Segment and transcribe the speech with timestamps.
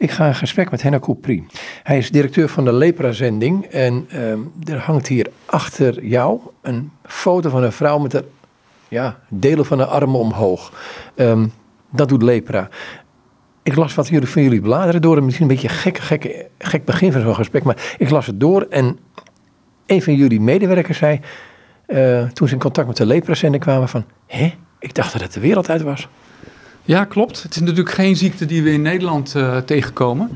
[0.00, 1.46] Ik ga in gesprek met Henna Koupri.
[1.82, 3.64] Hij is directeur van de Lepra-zending.
[3.64, 8.24] En ehm, er hangt hier achter jou een foto van een vrouw met de
[8.88, 10.72] ja, delen van de armen omhoog.
[11.14, 11.46] Ehm,
[11.90, 12.68] dat doet Lepra.
[13.62, 15.22] Ik las wat jullie van jullie bladeren door.
[15.22, 17.62] Misschien een beetje gek, gek, gek begin van zo'n gesprek.
[17.62, 18.98] Maar ik las het door en
[19.86, 21.20] een van jullie medewerkers zei...
[21.86, 24.04] eh, toen ze in contact met de Lepra-zending kwamen van...
[24.26, 26.08] Hé, ik dacht dat het de wereld uit was.
[26.90, 27.42] Ja, klopt.
[27.42, 30.30] Het is natuurlijk geen ziekte die we in Nederland eh, tegenkomen.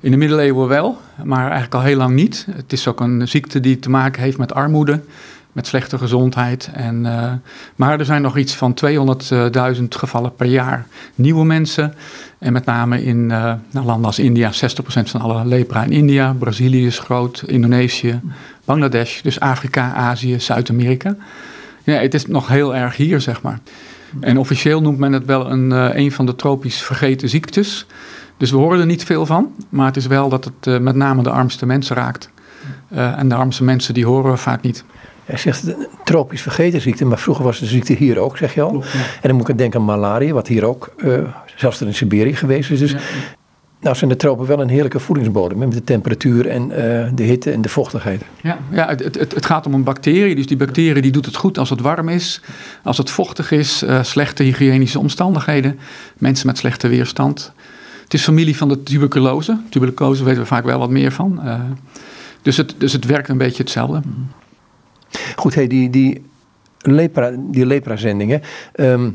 [0.00, 2.46] In de middeleeuwen wel, maar eigenlijk al heel lang niet.
[2.50, 5.00] Het is ook een ziekte die te maken heeft met armoede,
[5.52, 6.70] met slechte gezondheid.
[6.72, 7.32] En, eh,
[7.76, 11.94] maar er zijn nog iets van 200.000 gevallen per jaar nieuwe mensen.
[12.38, 16.34] En met name in eh, nou, landen als India, 60% van alle lepra in India.
[16.38, 18.20] Brazilië is groot, Indonesië,
[18.64, 21.16] Bangladesh, dus Afrika, Azië, Zuid-Amerika.
[21.84, 23.58] Ja, het is nog heel erg hier, zeg maar.
[24.20, 27.86] En officieel noemt men het wel een, eh, een van de tropisch vergeten ziektes.
[28.36, 29.54] Dus we horen er niet veel van.
[29.68, 32.30] Maar het is wel dat het eh, met name de armste mensen raakt.
[32.88, 34.84] Eh, en de armste mensen die horen we vaak niet.
[35.24, 38.62] Hij zegt een tropisch vergeten ziekte, maar vroeger was de ziekte hier ook, zeg je
[38.62, 38.82] al.
[38.92, 40.94] En dan moet ik denken aan malaria, wat hier ook,
[41.56, 42.78] zelfs er in Siberië geweest is.
[42.78, 42.94] Dus
[43.80, 47.50] nou zijn de tropen wel een heerlijke voedingsbodem, met de temperatuur en eh, de hitte
[47.50, 48.22] en de vochtigheid.
[48.42, 50.34] Ja, ja het, het, het gaat om een bacterie.
[50.34, 52.40] Dus die bacterie die doet het goed als het warm is,
[52.82, 55.78] als het vochtig is, eh, slechte hygiënische omstandigheden,
[56.18, 57.52] mensen met slechte weerstand.
[58.02, 59.60] Het is familie van de tuberculose.
[59.68, 61.42] Tuberculose weten we vaak wel wat meer van.
[61.42, 61.60] Eh,
[62.42, 64.00] dus, het, dus het werkt een beetje hetzelfde.
[65.36, 66.24] Goed, hey, die, die
[66.78, 69.10] lepra, die lepra-zendingen, ehm,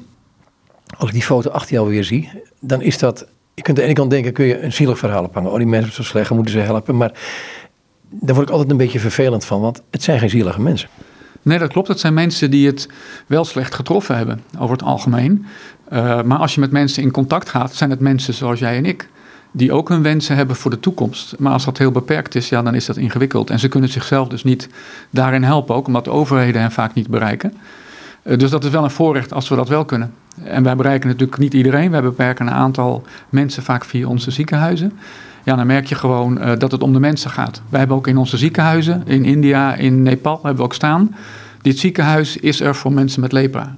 [0.97, 2.29] als ik die foto achter jou weer zie,
[2.59, 5.23] dan is dat, je kunt aan de ene kant denken, kun je een zielig verhaal
[5.23, 5.51] ophangen.
[5.51, 6.97] Oh, die mensen zijn zo slecht, moeten ze helpen.
[6.97, 7.11] Maar
[8.09, 10.89] daar word ik altijd een beetje vervelend van, want het zijn geen zielige mensen.
[11.41, 11.87] Nee, dat klopt.
[11.87, 12.89] Het zijn mensen die het
[13.27, 15.45] wel slecht getroffen hebben, over het algemeen.
[15.93, 18.85] Uh, maar als je met mensen in contact gaat, zijn het mensen zoals jij en
[18.85, 19.09] ik.
[19.51, 21.35] Die ook hun wensen hebben voor de toekomst.
[21.39, 23.49] Maar als dat heel beperkt is, ja, dan is dat ingewikkeld.
[23.49, 24.69] En ze kunnen zichzelf dus niet
[25.09, 27.53] daarin helpen, ook omdat de overheden hen vaak niet bereiken.
[28.23, 30.13] Uh, dus dat is wel een voorrecht als we dat wel kunnen.
[30.43, 31.91] En wij bereiken natuurlijk niet iedereen.
[31.91, 34.91] Wij beperken een aantal mensen vaak via onze ziekenhuizen.
[35.43, 37.61] Ja, dan merk je gewoon uh, dat het om de mensen gaat.
[37.69, 41.15] Wij hebben ook in onze ziekenhuizen, in India, in Nepal, hebben we ook staan.
[41.61, 43.75] Dit ziekenhuis is er voor mensen met lepra.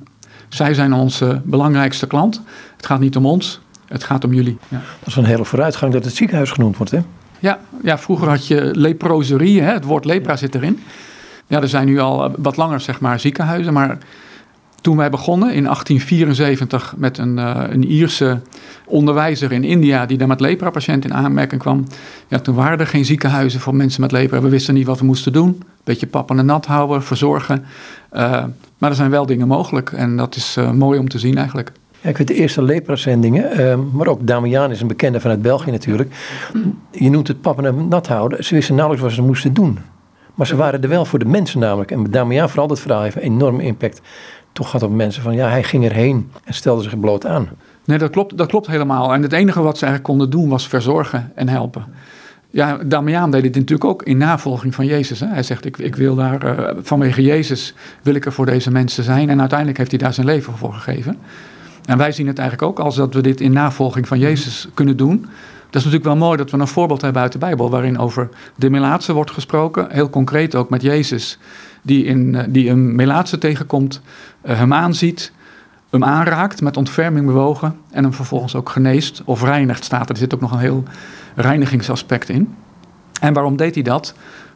[0.47, 2.41] Zij zijn onze belangrijkste klant.
[2.75, 4.57] Het gaat niet om ons, het gaat om jullie.
[4.67, 4.81] Ja.
[4.99, 6.99] Dat is een hele vooruitgang dat het ziekenhuis genoemd wordt, hè?
[7.39, 9.73] Ja, ja vroeger had je leproserie, hè?
[9.73, 10.79] het woord lepra zit erin.
[11.47, 13.73] Ja, er zijn nu al wat langer, zeg maar, ziekenhuizen.
[13.73, 13.97] Maar
[14.87, 18.39] toen wij begonnen in 1874 met een, uh, een Ierse
[18.85, 21.85] onderwijzer in India die daar met lepra-patiënten in aanmerking kwam.
[22.27, 24.41] Ja, toen waren er geen ziekenhuizen voor mensen met lepra.
[24.41, 25.63] We wisten niet wat we moesten doen.
[25.83, 27.65] Beetje pap en nat houden, verzorgen.
[28.13, 28.43] Uh,
[28.77, 31.71] maar er zijn wel dingen mogelijk en dat is uh, mooi om te zien eigenlijk.
[32.01, 35.71] Ja, ik weet de eerste lepra-zendingen, uh, maar ook Damian is een bekende vanuit België
[35.71, 36.15] natuurlijk.
[36.91, 38.43] Je noemt het pap en nat houden.
[38.43, 39.79] Ze wisten nauwelijks wat ze moesten doen.
[40.35, 41.91] Maar ze waren er wel voor de mensen namelijk.
[41.91, 44.01] En Damian vooral dat verhaal heeft een enorme impact
[44.57, 47.49] toch gaat op mensen van ja, hij ging erheen en stelde zich bloot aan.
[47.85, 49.13] Nee, dat klopt, dat klopt helemaal.
[49.13, 51.85] En het enige wat ze eigenlijk konden doen was verzorgen en helpen.
[52.49, 55.19] Ja, Damiaan deed dit natuurlijk ook in navolging van Jezus.
[55.19, 55.27] Hè?
[55.27, 59.03] Hij zegt, ik, ik wil daar, uh, vanwege Jezus wil ik er voor deze mensen
[59.03, 59.29] zijn.
[59.29, 61.17] En uiteindelijk heeft hij daar zijn leven voor gegeven.
[61.85, 64.97] En wij zien het eigenlijk ook als dat we dit in navolging van Jezus kunnen
[64.97, 65.25] doen.
[65.69, 67.69] Dat is natuurlijk wel mooi dat we een voorbeeld hebben uit de Bijbel...
[67.69, 69.87] waarin over de melaatse wordt gesproken.
[69.91, 71.39] Heel concreet ook met Jezus,
[71.81, 74.01] die, in, die een melaatse tegenkomt...
[74.45, 75.31] Uh, hem aanziet,
[75.89, 77.75] hem aanraakt, met ontferming bewogen...
[77.91, 80.11] en hem vervolgens ook geneest of reinigt staat er.
[80.11, 80.83] Er zit ook nog een heel
[81.35, 82.55] reinigingsaspect in.
[83.21, 84.13] En waarom deed hij dat?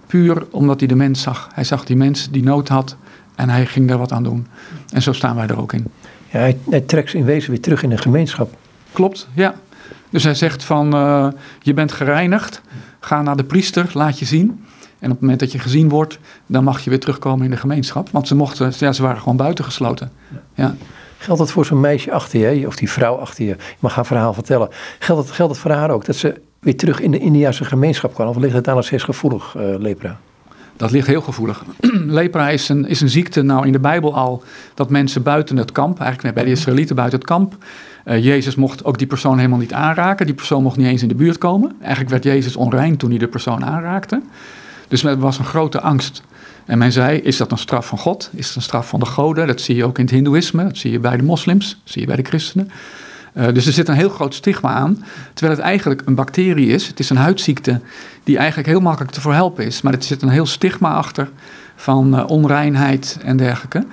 [0.07, 1.49] Puur omdat hij de mens zag.
[1.53, 2.97] Hij zag die mens die nood had
[3.35, 4.47] en hij ging daar wat aan doen.
[4.93, 5.87] En zo staan wij er ook in.
[6.29, 8.53] Ja, hij, hij trekt in wezen weer terug in de gemeenschap.
[8.91, 9.55] Klopt, ja.
[10.09, 11.27] Dus hij zegt van, uh,
[11.59, 12.61] je bent gereinigd,
[12.99, 14.65] ga naar de priester, laat je zien.
[14.99, 17.57] En op het moment dat je gezien wordt, dan mag je weer terugkomen in de
[17.57, 18.09] gemeenschap.
[18.11, 20.11] Want ze, mochten, ja, ze waren gewoon buitengesloten.
[20.55, 20.75] Ja.
[21.17, 23.49] Geldt dat voor zo'n meisje achter je, of die vrouw achter je?
[23.49, 24.69] Je mag haar verhaal vertellen.
[24.99, 28.13] Geldt dat, geldt dat voor haar ook, dat ze weer terug in de Indiase gemeenschap
[28.13, 28.27] kwam?
[28.27, 30.19] Of ligt het aan steeds gevoelig, uh, lepra?
[30.75, 31.63] Dat ligt heel gevoelig.
[32.19, 35.71] lepra is een, is een ziekte, nou in de Bijbel al, dat mensen buiten het
[35.71, 37.55] kamp, eigenlijk bij de Israëlieten buiten het kamp,
[38.05, 40.25] uh, Jezus mocht ook die persoon helemaal niet aanraken.
[40.25, 41.75] Die persoon mocht niet eens in de buurt komen.
[41.79, 44.21] Eigenlijk werd Jezus onrein toen hij de persoon aanraakte.
[44.87, 46.23] Dus er was een grote angst.
[46.65, 48.29] En men zei, is dat een straf van God?
[48.33, 49.47] Is het een straf van de goden?
[49.47, 52.01] Dat zie je ook in het hindoeïsme, dat zie je bij de moslims, dat zie
[52.01, 52.71] je bij de christenen.
[53.33, 55.03] Uh, dus er zit een heel groot stigma aan,
[55.33, 56.87] terwijl het eigenlijk een bacterie is.
[56.87, 57.79] Het is een huidziekte
[58.23, 59.81] die eigenlijk heel makkelijk te verhelpen is.
[59.81, 61.29] Maar er zit een heel stigma achter
[61.75, 63.85] van uh, onreinheid en dergelijke.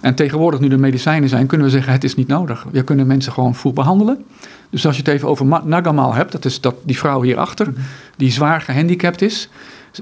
[0.00, 2.66] En tegenwoordig, nu er medicijnen zijn, kunnen we zeggen: het is niet nodig.
[2.70, 4.24] We kunnen mensen gewoon voet behandelen.
[4.70, 7.72] Dus als je het even over Nagamal hebt, dat is dat, die vrouw hierachter,
[8.16, 9.48] die zwaar gehandicapt is.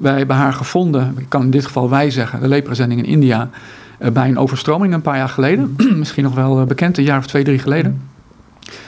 [0.00, 3.50] Wij hebben haar gevonden, ik kan in dit geval wij zeggen, de leprazending in India,
[3.98, 5.76] eh, bij een overstroming een paar jaar geleden.
[5.98, 8.02] Misschien nog wel eh, bekend, een jaar of twee, drie geleden.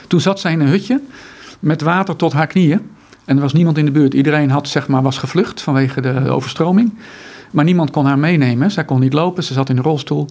[0.07, 1.01] Toen zat zij in een hutje
[1.59, 2.81] met water tot haar knieën.
[3.25, 4.13] En er was niemand in de buurt.
[4.13, 6.93] Iedereen had, zeg maar, was gevlucht vanwege de overstroming.
[7.51, 8.71] Maar niemand kon haar meenemen.
[8.71, 10.27] Zij kon niet lopen, ze zat in een rolstoel.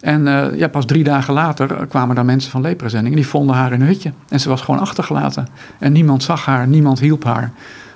[0.00, 3.14] En uh, ja, pas drie dagen later kwamen daar mensen van leprazending.
[3.14, 4.12] En die vonden haar in een hutje.
[4.28, 5.48] En ze was gewoon achtergelaten.
[5.78, 7.52] En niemand zag haar, niemand hielp haar.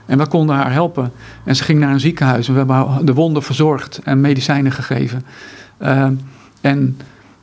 [0.07, 1.13] En we konden haar helpen.
[1.45, 2.49] En ze ging naar een ziekenhuis.
[2.49, 5.25] En we hebben de wonden verzorgd en medicijnen gegeven.
[5.83, 6.07] Uh,
[6.61, 6.99] en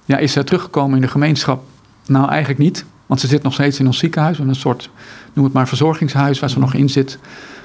[0.05, 1.63] ja, is ze teruggekomen in de gemeenschap?
[2.05, 2.85] Nou, eigenlijk niet.
[3.05, 4.39] Want ze zit nog steeds in ons ziekenhuis.
[4.39, 4.89] Een soort,
[5.33, 7.19] noem het maar, verzorgingshuis waar ze nog in zit.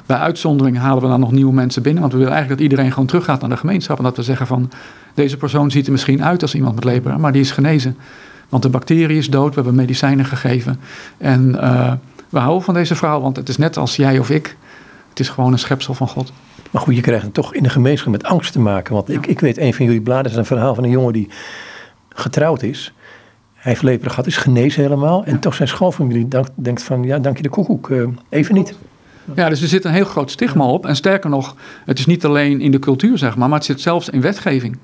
[0.07, 2.01] Bij uitzondering halen we dan nog nieuwe mensen binnen.
[2.01, 3.99] Want we willen eigenlijk dat iedereen gewoon teruggaat naar de gemeenschap.
[3.99, 4.71] En dat we zeggen van,
[5.15, 7.97] deze persoon ziet er misschien uit als iemand met lepra, maar die is genezen.
[8.49, 10.81] Want de bacterie is dood, we hebben medicijnen gegeven.
[11.19, 11.93] En uh,
[12.29, 14.57] we houden van deze vrouw, want het is net als jij of ik.
[15.09, 16.33] Het is gewoon een schepsel van God.
[16.71, 18.95] Maar goed, je krijgt het toch in de gemeenschap met angst te maken.
[18.95, 21.29] Want ik, ik weet, een van jullie bladen is een verhaal van een jongen die
[22.09, 22.93] getrouwd is.
[23.55, 25.25] Hij heeft lepra gehad, is genezen helemaal.
[25.25, 28.75] En toch zijn schoolfamilie denkt van, ja, dank je de koekoek, uh, even niet.
[29.35, 30.87] Ja, dus er zit een heel groot stigma op.
[30.87, 31.55] En sterker nog,
[31.85, 34.79] het is niet alleen in de cultuur, zeg maar, maar het zit zelfs in wetgeving.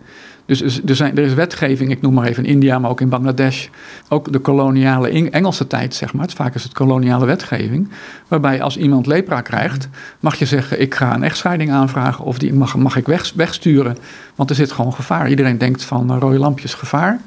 [0.47, 3.09] Dus er, zijn, er is wetgeving, ik noem maar even in India, maar ook in
[3.09, 3.67] Bangladesh.
[4.09, 6.29] Ook de koloniale Engelse tijd, zeg maar.
[6.35, 7.89] Vaak is het koloniale wetgeving.
[8.29, 9.89] Waarbij als iemand lepra krijgt,
[10.21, 12.25] mag je zeggen: Ik ga een echtscheiding aanvragen.
[12.25, 13.97] Of die mag, mag ik weg, wegsturen.
[14.35, 15.29] Want er zit gewoon gevaar.
[15.29, 17.21] Iedereen denkt van rode lampjes gevaar.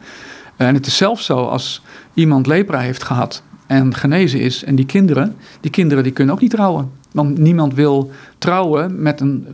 [0.55, 1.81] En het is zelfs zo als
[2.13, 4.63] iemand lepra heeft gehad en genezen is.
[4.63, 6.91] En die kinderen, die kinderen die kunnen ook niet trouwen.
[7.13, 9.47] Want niemand wil trouwen met een,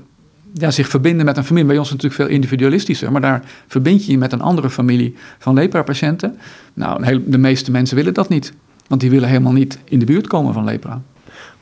[0.53, 1.67] ja, zich verbinden met een familie.
[1.67, 4.69] Bij ons is het natuurlijk veel individualistischer, maar daar verbind je je met een andere
[4.69, 6.37] familie van lepra-patiënten.
[6.73, 8.53] Nou, de meeste mensen willen dat niet,
[8.87, 11.01] want die willen helemaal niet in de buurt komen van lepra.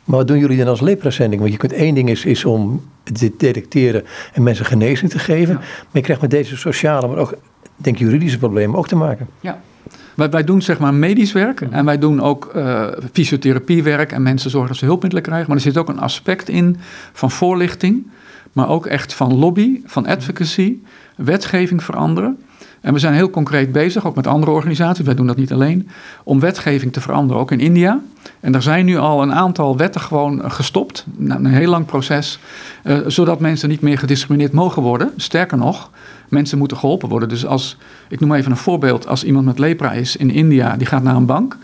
[0.03, 1.41] Maar wat doen jullie dan als lepra-zending?
[1.41, 4.03] Want je kunt één ding is, is om het detecteren
[4.33, 5.55] en mensen genezing te geven.
[5.55, 7.37] Maar je krijgt met deze sociale, maar ook
[7.75, 9.27] denk juridische problemen ook te maken.
[9.39, 9.61] Ja,
[10.15, 14.49] wij, wij doen zeg maar medisch werk en wij doen ook uh, fysiotherapiewerk en mensen
[14.49, 15.47] zorgen dat ze hulpmiddelen krijgen.
[15.47, 16.77] Maar er zit ook een aspect in
[17.13, 18.07] van voorlichting,
[18.51, 20.77] maar ook echt van lobby, van advocacy,
[21.15, 22.37] wetgeving veranderen.
[22.81, 25.89] En we zijn heel concreet bezig, ook met andere organisaties, wij doen dat niet alleen,
[26.23, 27.99] om wetgeving te veranderen, ook in India.
[28.39, 32.39] En er zijn nu al een aantal wetten gewoon gestopt, een heel lang proces,
[32.83, 35.11] uh, zodat mensen niet meer gediscrimineerd mogen worden.
[35.15, 35.89] Sterker nog,
[36.29, 37.29] mensen moeten geholpen worden.
[37.29, 37.77] Dus als,
[38.09, 41.15] ik noem even een voorbeeld, als iemand met lepra is in India, die gaat naar
[41.15, 41.57] een bank,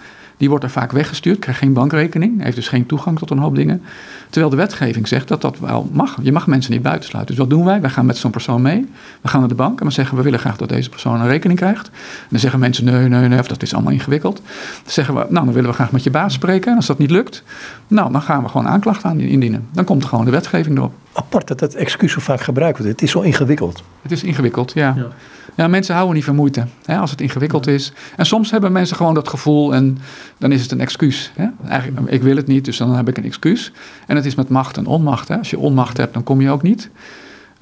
[0.44, 3.56] die wordt er vaak weggestuurd, krijgt geen bankrekening, heeft dus geen toegang tot een hoop
[3.56, 3.82] dingen.
[4.30, 6.18] Terwijl de wetgeving zegt dat dat wel mag.
[6.22, 7.36] Je mag mensen niet buitensluiten.
[7.36, 7.82] Dus wat doen wij?
[7.82, 8.90] Wij gaan met zo'n persoon mee.
[9.22, 11.28] We gaan naar de bank en we zeggen we willen graag dat deze persoon een
[11.28, 11.88] rekening krijgt.
[11.88, 14.42] En dan zeggen mensen nee, nee, nee, of dat is allemaal ingewikkeld.
[14.84, 16.72] Dan zeggen we, nou dan willen we graag met je baas spreken.
[16.72, 17.44] En als dat niet lukt,
[17.88, 19.68] nou dan gaan we gewoon aanklacht aan indienen.
[19.72, 20.94] Dan komt er gewoon de wetgeving erop.
[21.14, 22.92] Apart dat dat excuus zo vaak gebruikt wordt.
[22.92, 23.84] Het is zo ingewikkeld.
[24.02, 24.94] Het is ingewikkeld, ja.
[24.98, 25.08] ja.
[25.56, 27.94] Ja, mensen houden niet van moeite hè, als het ingewikkeld is.
[28.16, 29.98] En soms hebben mensen gewoon dat gevoel en
[30.38, 31.32] dan is het een excuus.
[31.36, 31.48] Hè.
[31.68, 33.72] Eigenlijk, ik wil het niet, dus dan heb ik een excuus.
[34.08, 35.28] En het is met macht en onmacht.
[35.28, 35.38] Hè.
[35.38, 36.90] Als je onmacht hebt, dan kom je ook niet.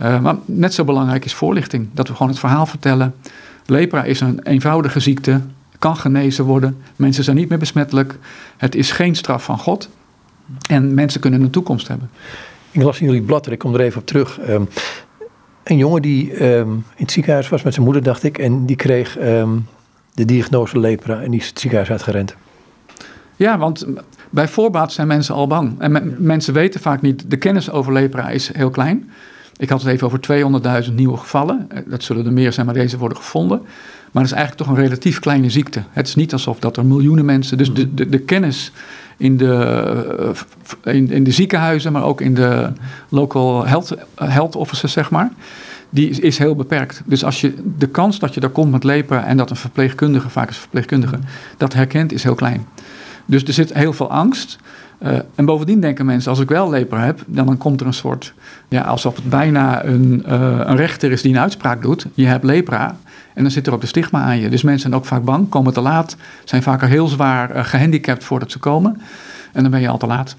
[0.01, 1.87] Uh, maar net zo belangrijk is voorlichting.
[1.93, 3.15] Dat we gewoon het verhaal vertellen.
[3.65, 5.41] Lepra is een eenvoudige ziekte,
[5.79, 6.77] kan genezen worden.
[6.95, 8.17] Mensen zijn niet meer besmettelijk.
[8.57, 9.89] Het is geen straf van God.
[10.69, 12.09] En mensen kunnen een toekomst hebben.
[12.71, 14.39] Ik las in jullie blad, ik kom er even op terug.
[15.71, 18.75] Een jongen die um, in het ziekenhuis was met zijn moeder, dacht ik, en die
[18.75, 19.67] kreeg um,
[20.13, 22.35] de diagnose lepra en die is het ziekenhuis uitgerend.
[23.35, 23.85] Ja, want
[24.29, 25.79] bij voorbaat zijn mensen al bang.
[25.79, 29.11] En me mensen weten vaak niet, de kennis over lepra is heel klein.
[29.57, 31.65] Ik had het even over 200.000 nieuwe gevallen.
[31.69, 33.61] Eh, dat zullen er meer zijn, maar deze worden gevonden.
[34.11, 35.83] Maar dat is eigenlijk toch een relatief kleine ziekte.
[35.89, 37.57] Het is niet alsof dat er miljoenen mensen.
[37.57, 38.71] Dus de, de, de kennis
[39.21, 40.33] in de,
[40.83, 42.71] eh, in, in, de ziekenhuizen, maar ook in de
[43.09, 45.31] local health, health offices, zeg maar.
[45.89, 47.01] Die is, heel beperkt.
[47.05, 50.29] Dus als je de kans dat je daar komt met lepra en dat een verpleegkundige,
[50.29, 51.19] vaak is verpleegkundige,
[51.57, 52.65] dat herkent, is heel klein.
[53.25, 54.57] Dus er zit heel veel angst.
[55.03, 58.33] Uh, en bovendien denken mensen, als ik wel lepra heb, dan, komt er een soort,
[58.67, 60.23] ja, alsof het bijna een,
[60.69, 62.05] een rechter is die een uitspraak doet.
[62.13, 62.97] Je hebt lepra
[63.33, 64.49] en dan zit er ook de stigma aan je.
[64.49, 68.23] Dus mensen zijn ook vaak bang, komen te laat, zijn vaak heel zwaar uh, gehandicapt
[68.23, 69.01] voordat ze komen.
[69.53, 70.35] En dan ben je al te laat.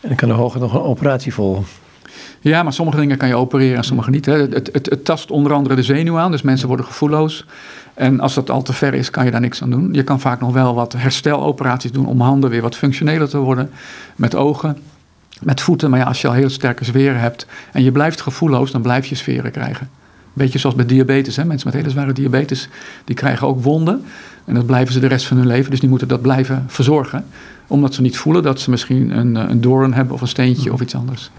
[0.00, 1.64] En dan kan er hoger nog een operatie volgen.
[2.40, 4.26] Ja, maar sommige dingen kan je opereren en sommige niet.
[4.26, 4.32] Hè.
[4.32, 7.46] Het, het, het, tast onder andere de zenuw aan, dus mensen worden gevoelloos.
[7.94, 9.88] En als dat al te ver is, kan je daar niks aan doen.
[9.92, 13.70] Je kan vaak nog wel wat hersteloperaties doen om handen weer wat functioneler te worden.
[14.16, 14.78] Met ogen,
[15.40, 15.90] met voeten.
[15.90, 19.06] Maar ja, als je al heel sterke zweren hebt en je blijft gevoelloos, dan blijf
[19.06, 19.90] je sferen krijgen.
[20.36, 21.36] Beetje zoals bij diabetes.
[21.36, 21.44] Hè?
[21.44, 22.68] Mensen met hele zware diabetes,
[23.04, 24.04] die krijgen ook wonden.
[24.44, 25.70] En dat blijven ze de rest van hun leven.
[25.70, 27.26] Dus die moeten dat blijven verzorgen.
[27.66, 30.80] Omdat ze niet voelen dat ze misschien een, een doorn hebben of een steentje of
[30.80, 31.30] iets anders.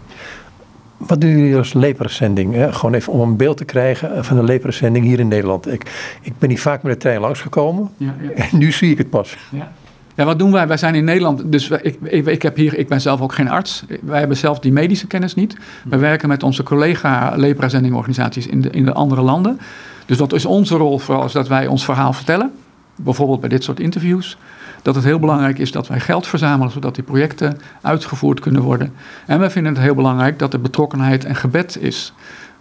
[0.98, 2.68] Wat doen jullie als leperzending?
[2.76, 5.68] Gewoon even om een beeld te krijgen van de leperzending hier in Nederland.
[5.68, 8.30] Ik, ik ben hier vaak met de trein langsgekomen ja, ja.
[8.30, 9.38] en nu zie ik het pas.
[9.52, 9.72] Ja.
[10.18, 10.68] Ja, wat doen wij?
[10.68, 13.50] Wij zijn in Nederland, dus ik, ik, ik, heb hier, ik ben zelf ook geen
[13.50, 13.84] arts.
[14.02, 15.58] Wij hebben zelf die medische kennis niet.
[15.84, 19.60] We werken met onze collega lepra-zendingorganisaties in de, in de andere landen.
[20.06, 22.52] Dus dat is onze rol vooral, is dat wij ons verhaal vertellen.
[22.96, 24.38] Bijvoorbeeld bij dit soort interviews.
[24.82, 28.94] Dat het heel belangrijk is dat wij geld verzamelen, zodat die projecten uitgevoerd kunnen worden.
[29.26, 32.14] En wij vinden het heel belangrijk dat er betrokkenheid en gebed is.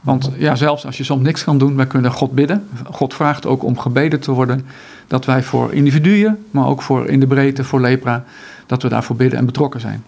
[0.07, 2.69] Want ja, zelfs als je soms niks kan doen, wij kunnen God bidden.
[2.91, 4.67] God vraagt ook om gebeden te worden.
[5.07, 8.25] Dat wij voor individuen, maar ook voor in de breedte, voor lepra,
[8.67, 10.05] dat we daarvoor bidden en betrokken zijn.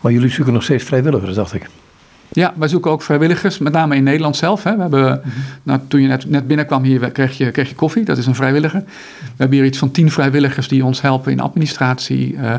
[0.00, 1.68] Maar jullie zoeken nog steeds vrijwilligers, dacht ik.
[2.28, 4.62] Ja, wij zoeken ook vrijwilligers, met name in Nederland zelf.
[4.62, 4.74] Hè.
[4.74, 5.38] We hebben, mhm.
[5.62, 8.34] nou, toen je net, net binnenkwam hier, kreeg je, kreeg je koffie, dat is een
[8.34, 8.82] vrijwilliger.
[9.18, 12.32] We hebben hier iets van tien vrijwilligers die ons helpen in administratie.
[12.32, 12.58] Uh,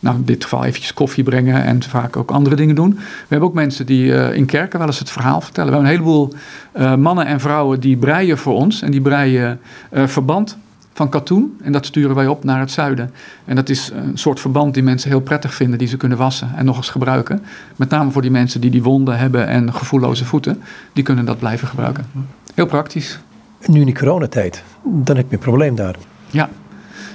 [0.00, 2.94] nou, in dit geval eventjes koffie brengen en vaak ook andere dingen doen.
[2.94, 5.70] We hebben ook mensen die uh, in kerken wel eens het verhaal vertellen.
[5.70, 6.34] We hebben een heleboel
[6.78, 8.82] uh, mannen en vrouwen die breien voor ons.
[8.82, 10.56] En die breien verband
[10.92, 11.56] van katoen.
[11.62, 13.12] En dat sturen wij op naar het zuiden.
[13.44, 16.50] En dat is een soort verband die mensen heel prettig vinden, die ze kunnen wassen
[16.56, 17.42] en nog eens gebruiken.
[17.76, 21.38] Met name voor die mensen die die wonden hebben en gevoelloze voeten, die kunnen dat
[21.38, 22.06] blijven gebruiken.
[22.54, 23.18] Heel praktisch.
[23.66, 25.96] Nu in die coronatijd, dan heb je een probleem daar.
[26.30, 26.48] Ja.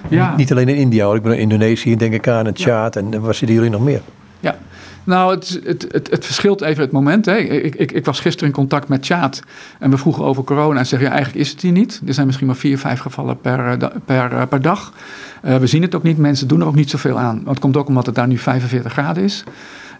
[0.10, 0.36] Ja.
[0.36, 1.16] Niet alleen in India, hoor.
[1.16, 4.02] ik ben in Indonesië, denk ik aan, en Tjaad en waar zitten jullie nog meer?
[4.40, 4.56] Ja,
[5.06, 7.26] nou, het, het, het, het, verschilt even het moment.
[7.26, 7.38] Hè.
[7.38, 9.42] Ik, ik, ik was gisteren in contact met Tjaat
[9.80, 12.02] en we vroegen over corona en zeggen, ja, eigenlijk is het hier niet.
[12.08, 14.94] Er zijn misschien maar vier, vijf gevallen per, eh, per, eh, per dag.
[15.46, 17.44] Uh, we zien het ook niet, mensen doen er ook niet zoveel aan.
[17.48, 19.44] Het komt ook omdat het daar nu 45 graden is.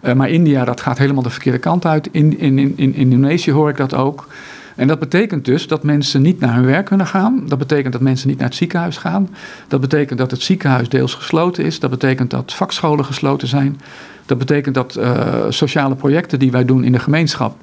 [0.02, 2.08] Uh, maar India, dat gaat helemaal de verkeerde kant uit.
[2.10, 4.28] In, in, in, in Indonesië hoor ik dat ook.
[4.76, 7.42] En dat betekent dus dat mensen niet naar hun werk kunnen gaan.
[7.46, 9.28] Dat betekent dat mensen niet naar het ziekenhuis gaan.
[9.68, 11.80] Dat betekent dat het ziekenhuis deels gesloten is.
[11.80, 13.80] Dat betekent dat vakscholen gesloten zijn.
[14.26, 17.56] Dat betekent dat uh, sociale projecten die wij doen in de gemeenschap,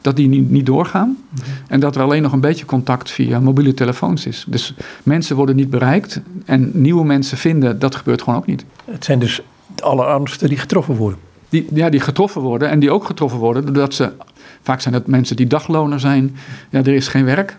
[0.00, 1.16] dat die niet, niet doorgaan.
[1.30, 1.42] Mhm.
[1.68, 4.44] En dat er alleen nog een beetje contact via mobiele telefoons is.
[4.48, 8.64] Dus mensen worden niet bereikt en nieuwe mensen vinden, dat gebeurt gewoon ook niet.
[8.84, 9.42] Het zijn dus
[9.74, 11.18] de allerarmsten die getroffen worden.
[11.48, 14.12] Die, ja, die getroffen worden en die ook getroffen worden doordat ze,
[14.68, 16.36] vaak zijn dat mensen die dagloner zijn.
[16.70, 17.56] Ja, er is geen werk.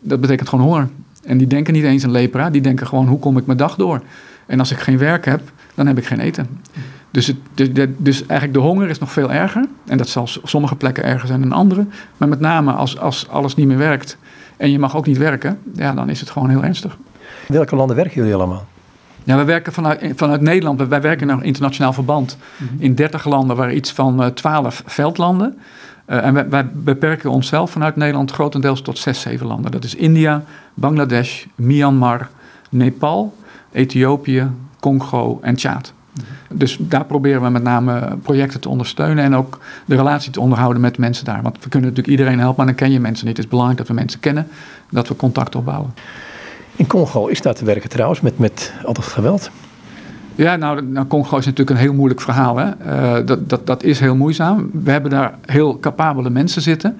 [0.00, 0.88] Dat betekent gewoon honger.
[1.24, 3.76] En die denken niet eens aan lepra, die denken gewoon hoe kom ik mijn dag
[3.76, 4.02] door.
[4.46, 5.40] En als ik geen werk heb,
[5.74, 6.46] dan heb ik geen eten.
[7.10, 7.36] Dus, het,
[7.96, 9.64] dus eigenlijk de honger is nog veel erger.
[9.86, 11.86] En dat zal op sommige plekken erger zijn dan andere.
[12.16, 14.16] Maar met name als, als alles niet meer werkt
[14.56, 16.98] en je mag ook niet werken, ja, dan is het gewoon heel ernstig.
[17.48, 18.66] In welke landen werken jullie allemaal?
[19.24, 20.88] Ja, we werken vanuit, vanuit Nederland.
[20.88, 22.82] Wij werken naar internationaal verband mhm.
[22.82, 25.58] in 30 landen, waar iets van 12 eh, veldlanden.
[26.08, 29.70] Uh, en wij, wij, beperken onszelf vanuit Nederland grotendeels tot 6, 7 landen.
[29.70, 30.44] Dat is India,
[30.74, 32.28] Bangladesh, Myanmar,
[32.70, 33.36] Nepal,
[33.72, 35.92] Ethiopië, Congo en Tjaad.
[36.52, 40.80] Dus daar proberen we met name projecten te ondersteunen en ook de relatie te onderhouden
[40.82, 41.42] met mensen daar.
[41.42, 43.36] Want we kunnen natuurlijk iedereen helpen, maar dan ken je mensen niet.
[43.36, 44.48] Het is belangrijk dat we mensen kennen,
[44.90, 45.94] dat we contact opbouwen.
[46.76, 49.50] In Congo is dat te werken trouwens, met, met al dat geweld?
[50.36, 52.56] Ja, nou, nou, Congo is natuurlijk een heel moeilijk verhaal.
[52.56, 52.70] Hè?
[52.86, 54.70] Uh, dat, dat, dat is heel moeizaam.
[54.72, 56.96] We hebben daar heel capabele mensen zitten.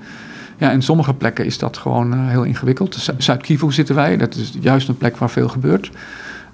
[0.58, 3.10] Ja, in sommige plekken is dat gewoon uh, heel ingewikkeld.
[3.18, 5.90] Zuid-Kivu zitten wij, dat is juist een plek waar veel gebeurt.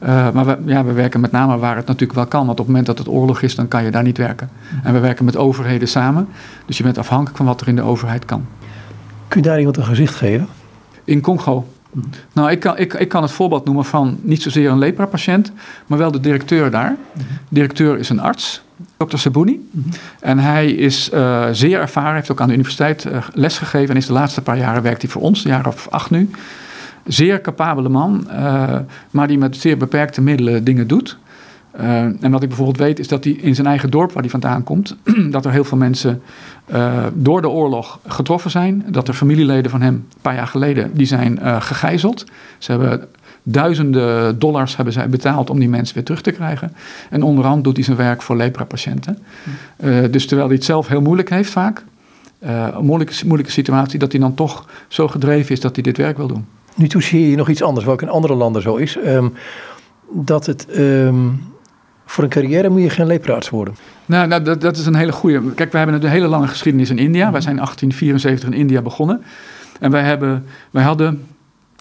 [0.03, 2.47] Uh, maar we, ja, we werken met name waar het natuurlijk wel kan.
[2.47, 4.49] Want op het moment dat het oorlog is, dan kan je daar niet werken.
[4.83, 6.29] En we werken met overheden samen.
[6.67, 8.47] Dus je bent afhankelijk van wat er in de overheid kan.
[9.29, 10.49] Kun je daar iemand een gezicht geven?
[11.05, 11.67] In Congo.
[12.33, 15.53] Nou, ik kan, ik, ik kan het voorbeeld noemen van niet zozeer een lepra-patiënt,
[15.87, 16.97] maar wel de directeur daar.
[17.15, 18.63] De directeur is een arts,
[18.97, 19.69] dokter Sabuni.
[20.21, 24.07] En hij is uh, zeer ervaren, heeft ook aan de universiteit uh, lesgegeven en is
[24.07, 26.31] de laatste paar jaren werkt hij voor ons, een jaar of acht nu.
[27.07, 28.77] Zeer capabele man, uh,
[29.11, 31.19] maar die met zeer beperkte middelen dingen doet.
[31.81, 34.31] Uh, en wat ik bijvoorbeeld weet is dat hij in zijn eigen dorp waar hij
[34.31, 34.97] vandaan komt,
[35.31, 36.23] dat er heel veel mensen
[36.73, 38.85] uh, door de oorlog getroffen zijn.
[38.89, 42.25] Dat er familieleden van hem een paar jaar geleden die zijn uh, gegijzeld.
[42.59, 43.09] Ze hebben
[43.43, 46.73] duizenden dollars hebben zij betaald om die mensen weer terug te krijgen.
[47.11, 49.19] En onderhand doet hij zijn werk voor lepra-patiënten.
[50.11, 51.85] dus terwijl hij het zelf heel moeilijk heeft vaak,
[52.41, 56.17] een moeilijke, moeilijke situatie, dat hij dan toch zo gedreven is dat hij dit werk
[56.17, 56.47] wil doen.
[56.75, 58.97] Nu zie je nog iets anders, wat ook in andere landen zo is.
[59.07, 59.33] Um,
[60.13, 61.43] dat het um,
[62.13, 63.75] voor een carrière moet je geen lepraarts worden.
[64.07, 65.53] Nou, nou dat, dat, is een hele goede.
[65.55, 67.33] Kijk, we hebben een hele lange geschiedenis in India.
[67.33, 69.23] Wij zijn 1874 in India begonnen.
[69.81, 71.27] En wij, hebben, wij hadden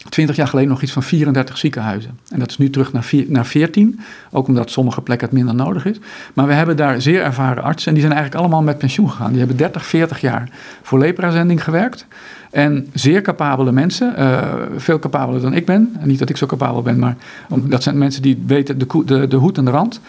[0.10, 2.20] 20 jaar geleden nog iets van 34 ziekenhuizen.
[2.30, 4.00] En dat is nu terug naar, vier, naar 14,
[4.32, 6.00] ook omdat sommige plekken het minder nodig is.
[6.34, 9.30] Maar we hebben daar zeer ervaren artsen en die zijn eigenlijk allemaal met pensioen gegaan.
[9.30, 10.50] Die hebben 30, 40 jaar
[10.82, 12.06] voor leprazending gewerkt.
[12.52, 14.42] En zeer capabele mensen, uh,
[14.76, 15.96] veel capabeler dan ik ben.
[16.00, 17.16] En niet dat ik zo capabel ben, maar
[17.50, 20.02] dat zijn mensen die weten de, de, de hoed en de rand.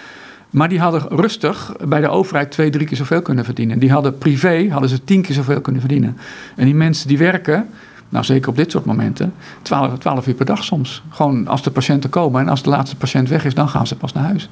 [0.51, 3.79] Maar die hadden rustig bij de overheid twee, drie keer zoveel kunnen verdienen.
[3.79, 6.17] Die hadden privé, hadden ze tien keer zoveel kunnen verdienen.
[6.57, 7.67] En die mensen die werken,
[8.09, 9.33] nou zeker op dit soort momenten,
[9.63, 11.03] 12, 12 uur per dag soms.
[11.09, 13.97] Gewoon als de patiënten komen en als de laatste patiënt weg is, dan gaan ze
[13.97, 14.49] pas naar huis.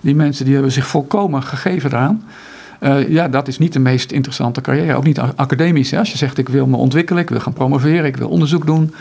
[0.00, 2.22] Die mensen die hebben zich volkomen gegeven daaraan.
[2.82, 4.94] Uh, ja, dat is niet de meest interessante carrière.
[4.94, 5.90] Ook niet academisch.
[5.90, 5.98] Hè?
[5.98, 8.94] Als je zegt, ik wil me ontwikkelen, ik wil gaan promoveren, ik wil onderzoek doen.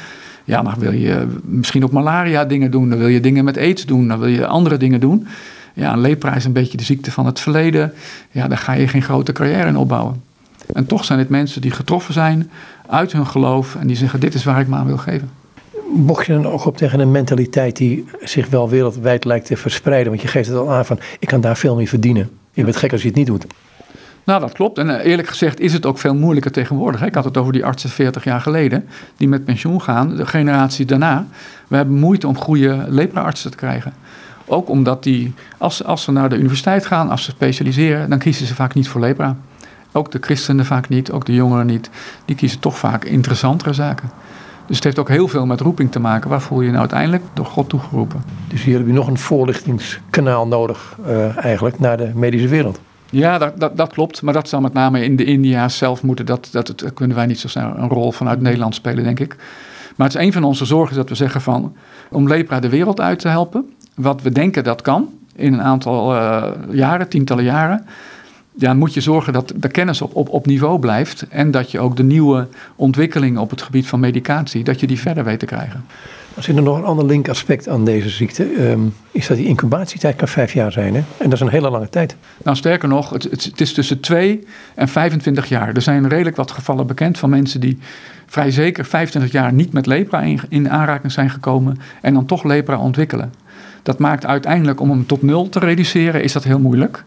[0.44, 2.90] Ja, dan wil je misschien op malaria dingen doen.
[2.90, 4.08] Dan wil je dingen met aids doen.
[4.08, 5.28] Dan wil je andere dingen doen.
[5.74, 7.94] Ja, een lepra is een beetje de ziekte van het verleden.
[8.32, 10.22] Ja, daar ga je geen grote carrière in opbouwen.
[10.74, 12.50] En toch zijn het mensen die getroffen zijn
[12.88, 15.30] uit hun geloof en die zeggen: Dit is waar ik me aan wil geven.
[15.94, 20.10] Mocht je dan ook op tegen een mentaliteit die zich wel wereldwijd lijkt te verspreiden?
[20.10, 22.30] Want je geeft het al aan van: ik kan daar veel meer verdienen.
[22.54, 23.46] Je bent gek als je het niet doet.
[24.24, 24.78] Nou, dat klopt.
[24.78, 27.06] En eh, eerlijk gezegd is het ook veel moeilijker tegenwoordig.
[27.06, 28.88] Ik had het over die artsen 40 jaar geleden,
[29.18, 30.16] die met pensioen gaan.
[30.16, 31.26] De generatie daarna.
[31.68, 33.94] We hebben moeite om goede lepra-artsen te krijgen.
[34.46, 38.46] Ook omdat die, als, als ze naar de universiteit gaan, als ze specialiseren, dan kiezen
[38.46, 39.36] ze vaak niet voor lepra.
[39.92, 41.90] Ook de christenen vaak niet, ook de jongeren niet.
[42.26, 44.10] Die kiezen toch vaak interessantere zaken.
[44.66, 46.30] Dus het heeft ook heel veel met roeping te maken.
[46.30, 48.24] Waar voel je je nou uiteindelijk door God toegeroepen?
[48.48, 52.80] Dus hier heb je nog een voorlichtingskanaal nodig uh, eigenlijk naar de medische wereld.
[53.12, 54.22] Ja, dat, dat, dat, klopt.
[54.22, 56.26] Maar dat zal met name in de India's zelf moeten.
[56.26, 59.36] Dat, dat, dat kunnen wij niet zo snel een rol vanuit Nederland spelen, denk ik.
[59.96, 61.76] Maar het is een van onze zorgen dat we zeggen van...
[62.10, 63.74] om lepra de wereld uit te helpen...
[63.96, 67.86] wat we denken dat kan in een aantal uh, jaren, tientallen jaren
[68.56, 71.26] ja, moet je zorgen dat de kennis op, op, op niveau blijft.
[71.30, 75.00] En dat je ook de nieuwe ontwikkelingen op het gebied van medicatie, dat je die
[75.00, 75.86] verder weet te krijgen.
[76.36, 78.70] Er zit er nog een ander linkaspect aan deze ziekte.
[78.72, 80.96] Um, is dat die incubatietijd kan vijf jaar zijn.
[80.96, 81.02] Hè?
[81.18, 82.16] En dat is een hele lange tijd.
[82.44, 85.76] Nou, sterker nog, het, het, is tussen 2 en 25 jaar.
[85.76, 87.78] Er zijn redelijk wat gevallen bekend van mensen die
[88.26, 91.78] vrij zeker 25 jaar niet met lepra in, in aanraking zijn gekomen.
[92.02, 93.34] En dan toch lepra ontwikkelen.
[93.84, 97.04] Dat maakt uiteindelijk om hem tot nul te reduceren, is dat heel moeilijk.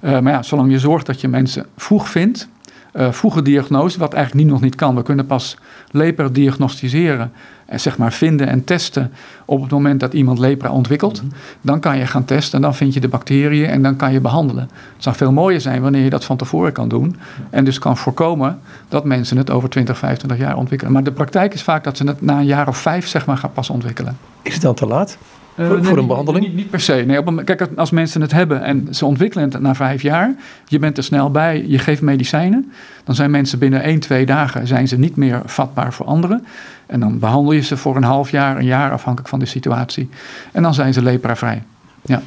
[0.00, 2.48] Uh, maar ja, zolang je zorgt dat je mensen vroeg vindt,
[2.94, 4.94] uh, vroege diagnose, wat eigenlijk nu nog niet kan.
[4.94, 5.56] We kunnen pas
[5.90, 7.32] lepra diagnosticeren en
[7.74, 9.12] zeg maar vinden en testen
[9.44, 11.22] op het moment dat iemand lepra ontwikkelt.
[11.22, 11.32] Mhm.
[11.60, 14.20] Dan kan je gaan testen en dan vind je de bacteriën en dan kan je
[14.20, 14.62] behandelen.
[14.94, 17.16] Het zou veel mooier zijn wanneer je dat van tevoren kan doen.
[17.50, 20.92] En dus kan voorkomen dat mensen het over 20, 25 jaar ontwikkelen.
[20.92, 23.36] Maar de praktijk is vaak dat ze het na een jaar of vijf zeg maar
[23.36, 24.16] gaan pas ontwikkelen.
[24.42, 25.18] Is het dan te laat?
[25.60, 26.44] Uh, voor, nee, een behandeling?
[26.44, 27.04] Niet, niet, per se.
[27.06, 30.34] Nee, op kijk, als mensen het hebben en ze ontwikkelen het na vijf jaar,
[30.66, 32.72] je bent er snel bij, je geeft medicijnen,
[33.04, 36.44] dan zijn mensen binnen één, twee dagen zijn ze niet meer vatbaar voor anderen.
[36.86, 40.08] En dan behandel je ze voor een half jaar, een jaar, afhankelijk van de situatie.
[40.52, 41.62] En dan zijn ze lepra-vrij.
[42.02, 42.22] Ja.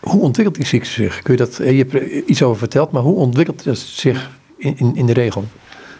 [0.00, 1.22] Hoe ontwikkelt die ziekte zich?
[1.22, 4.78] Kun je, dat, je hebt er iets over verteld, maar hoe ontwikkelt het zich in,
[4.78, 5.44] in, in de regel?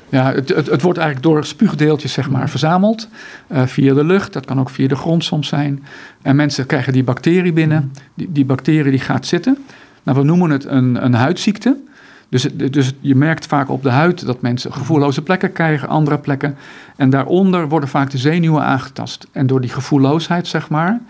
[0.09, 3.09] Ja, het, het, wordt eigenlijk door spuugdeeltjes zeg maar, verzameld.
[3.53, 5.85] Uh, via de lucht, dat kan ook via de grond soms zijn.
[6.23, 7.93] En mensen krijgen die bacterie binnen.
[8.15, 9.59] Die, die bacterie die gaat zitten.
[10.03, 11.77] Nou, we noemen het een, een huidziekte.
[12.29, 16.57] Dus, dus je merkt vaak op de huid dat mensen gevoelloze plekken krijgen, andere plekken.
[16.97, 19.27] En daaronder worden vaak de zenuwen aangetast.
[19.33, 21.01] En door die gevoelloosheid, zeg maar,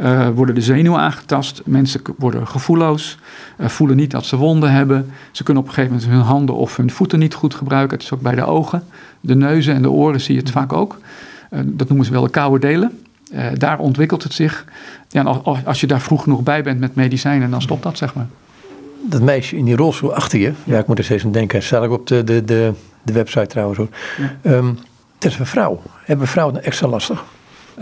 [0.00, 1.62] uh, worden de zenuwen aangetast.
[1.64, 3.18] Mensen worden gevoelloos,
[3.58, 5.10] uh, voelen niet dat ze wonden hebben.
[5.30, 7.96] Ze kunnen op een gegeven moment hun handen of hun voeten niet goed gebruiken.
[7.96, 8.84] Het is ook bij de ogen,
[9.20, 10.98] de neuzen en de oren zie je het vaak ook.
[11.50, 12.98] Uh, dat noemen ze wel de koude delen.
[13.58, 14.64] daar ontwikkelt het zich.
[15.08, 15.22] Ja,
[15.64, 18.26] als je daar vroeg genoeg bij bent met medicijnen, dan stopt dat, zeg maar
[19.02, 20.52] dat meisje in die rolstoel achter je.
[20.64, 21.62] Ja, ik moet er steeds aan denken.
[21.62, 23.88] Stel ik op de, de, de, de website trouwens hoor.
[24.42, 24.52] Ja.
[24.52, 24.78] Um,
[25.14, 25.82] het is een vrouw.
[26.04, 27.24] Hebben vrouwen extra lastig?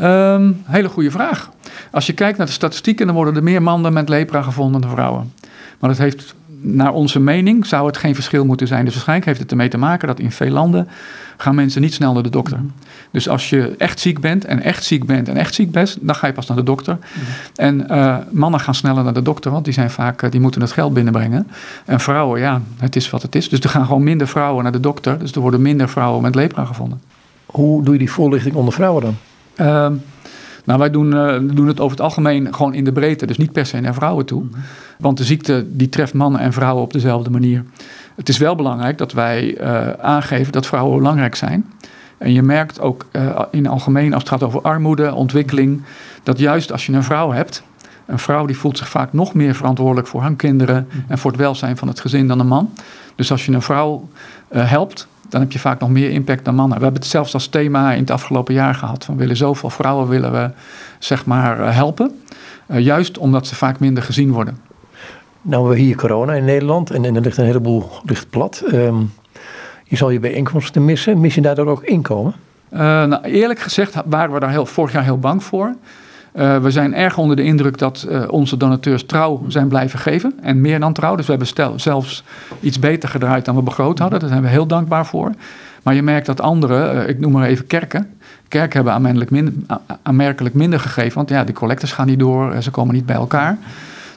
[0.00, 1.50] Um, hele goede vraag.
[1.90, 4.90] Als je kijkt naar de statistieken, dan worden er meer mannen met lepra gevonden dan
[4.90, 5.32] vrouwen.
[5.78, 8.84] Maar dat heeft naar onze mening zou het geen verschil moeten zijn.
[8.84, 10.88] Dus waarschijnlijk heeft het ermee te maken dat in veel landen
[11.36, 12.58] gaan mensen niet snel naar de dokter.
[12.58, 12.72] Mm
[13.10, 16.14] Dus als je echt ziek bent en echt ziek bent en echt ziek bent, dan
[16.14, 16.98] ga je pas naar de dokter.
[17.00, 17.22] Mm
[17.54, 20.60] En uh, mannen gaan sneller naar de dokter, want die zijn vaak, uh, die moeten
[20.60, 21.48] het geld binnenbrengen.
[21.84, 23.48] En vrouwen, ja, het is wat het is.
[23.48, 25.18] Dus er gaan gewoon minder vrouwen naar de dokter.
[25.18, 27.00] Dus er worden minder vrouwen met lepra gevonden.
[27.46, 29.16] Hoe doe je die voorlichting onder vrouwen dan?
[29.56, 29.98] Uh,
[30.64, 33.52] nou, wij doen, uh, doen het over het algemeen gewoon in de breedte, dus niet
[33.52, 34.42] per se naar vrouwen toe.
[34.42, 34.58] Mhm.
[34.98, 37.64] Want de ziekte die treft mannen en vrouwen op dezelfde manier.
[38.14, 41.72] Het is wel belangrijk dat wij uh, aangeven dat vrouwen belangrijk zijn.
[42.18, 45.82] En je merkt ook uh, in het algemeen, als het gaat over armoede, ontwikkeling,
[46.22, 47.62] dat juist als je een vrouw hebt,
[48.06, 50.98] een vrouw die voelt zich vaak nog meer verantwoordelijk voor haar kinderen mhm.
[51.08, 52.72] en voor het welzijn van het gezin dan een man.
[53.14, 54.08] Dus als je een vrouw
[54.48, 56.78] helpt, dan heb je vaak nog meer impact dan mannen.
[56.78, 59.04] We hebben het zelfs als thema in het afgelopen jaar gehad.
[59.04, 60.50] Van willen zoveel vrouwen willen we
[60.98, 62.22] zeg maar eh, helpen.
[62.70, 64.58] Uh, juist omdat ze vaak minder gezien worden.
[65.42, 68.62] Nou, we hier corona in Nederland en, en er ligt een heleboel ligt plat.
[68.72, 69.12] Um,
[69.84, 71.20] je zal je bijeenkomsten missen.
[71.20, 72.34] Mis je daardoor ook inkomen?
[72.72, 75.74] Uh, nou, eerlijk gezegd waren we daar heel, vorig jaar heel bang voor.
[76.34, 80.32] Uh, we zijn erg onder de indruk dat uh, onze donateurs trouw zijn blijven geven.
[80.42, 81.16] En meer dan trouw.
[81.16, 82.24] Dus we hebben zelfs
[82.60, 84.20] iets beter gedraaid dan we begroot hadden.
[84.20, 85.32] Daar zijn we heel dankbaar voor.
[85.82, 88.10] Maar je merkt dat anderen, uh, ik noem maar even kerken.
[88.48, 89.52] Kerken hebben aanmerkelijk minder,
[90.52, 91.14] minder gegeven.
[91.14, 92.62] Want ja, die collectors gaan niet door.
[92.62, 93.58] Ze komen niet bij elkaar.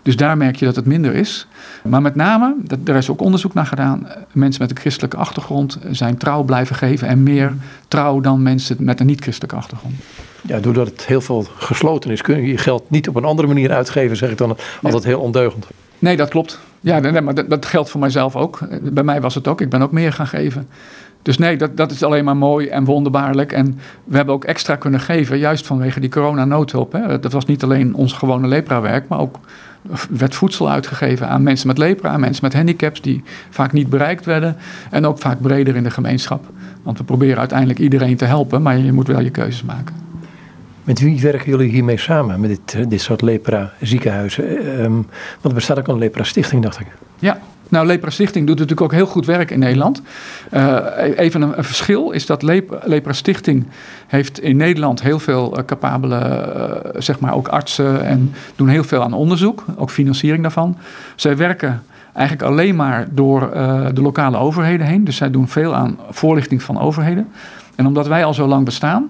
[0.03, 1.47] Dus daar merk je dat het minder is.
[1.83, 5.77] Maar met name, dat, er is ook onderzoek naar gedaan, mensen met een christelijke achtergrond
[5.91, 7.53] zijn trouw blijven geven en meer
[7.87, 9.93] trouw dan mensen met een niet-christelijke achtergrond.
[10.41, 13.47] Ja, doordat het heel veel gesloten is, kun je je geld niet op een andere
[13.47, 15.67] manier uitgeven, zeg ik dan altijd heel ondeugend.
[15.99, 16.59] Nee, dat klopt.
[16.79, 18.59] Ja, nee, maar dat, dat, geldt voor mijzelf ook.
[18.81, 19.61] Bij mij was het ook.
[19.61, 20.67] Ik ben ook meer gaan geven.
[21.21, 23.51] Dus nee, dat, dat is alleen maar mooi en wonderbaarlijk.
[23.51, 26.91] En we hebben ook extra kunnen geven, juist vanwege die coronanoodhulp.
[26.91, 27.19] Hè.
[27.19, 29.39] Dat was niet alleen ons gewone lepra-werk, maar ook
[30.09, 34.25] werd voedsel uitgegeven aan mensen met lepra, aan mensen met handicaps die vaak niet bereikt
[34.25, 34.57] werden.
[34.89, 36.45] En ook vaak breder in de gemeenschap.
[36.83, 39.95] Want we proberen uiteindelijk iedereen te helpen, maar je moet wel je keuzes maken.
[40.83, 44.67] Met wie werken jullie hiermee samen, met dit, dit soort lepra-ziekenhuizen?
[44.83, 46.87] Um, want er bestaat ook een lepra-stichting, dacht ik.
[47.19, 47.39] Ja,
[47.73, 50.01] nou, Lepra Stichting doet natuurlijk ook heel goed werk in Nederland.
[50.51, 50.77] Uh,
[51.15, 53.65] even een, verschil is dat Lepra, Stichting
[54.07, 56.19] heeft in Nederland heel veel uh, capabele,
[56.55, 60.77] uh, zeg maar ook artsen en doen heel veel aan onderzoek, ook financiering daarvan.
[61.15, 63.39] Zij werken eigenlijk alleen maar door
[63.93, 65.03] de lokale overheden heen.
[65.03, 67.27] Dus zij doen veel aan voorlichting van overheden.
[67.75, 69.09] En omdat wij al zo lang bestaan,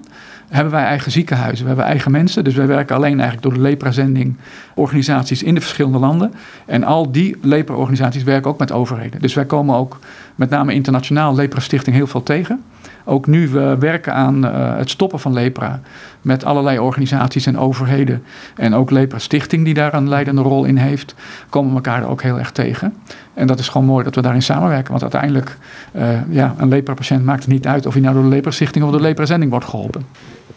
[0.54, 2.44] hebben wij eigen ziekenhuizen, we hebben eigen mensen.
[2.44, 4.36] Dus wij werken alleen eigenlijk door de lepra-zending
[4.76, 6.34] organisaties in de verschillende landen.
[6.66, 9.22] En al die lepra-organisaties werken ook met overheden.
[9.22, 10.00] Dus wij komen ook
[10.36, 12.64] met name internationaal lepra-stichting heel veel tegen.
[13.06, 15.80] Ook nu we werken aan uh, het stoppen van lepra
[16.22, 18.24] met allerlei organisaties en overheden.
[18.56, 21.16] En ook Lepra Stichting die daar een leidende rol in heeft,
[21.50, 22.94] komen we elkaar ook heel erg tegen.
[23.34, 24.90] En dat is gewoon mooi dat we daarin samenwerken.
[24.90, 25.58] Want uiteindelijk,
[25.96, 28.84] uh, ja, een lepra-patiënt maakt het niet uit of hij nou door de Lepra Stichting
[28.84, 30.06] of door de Lepra Zending wordt geholpen.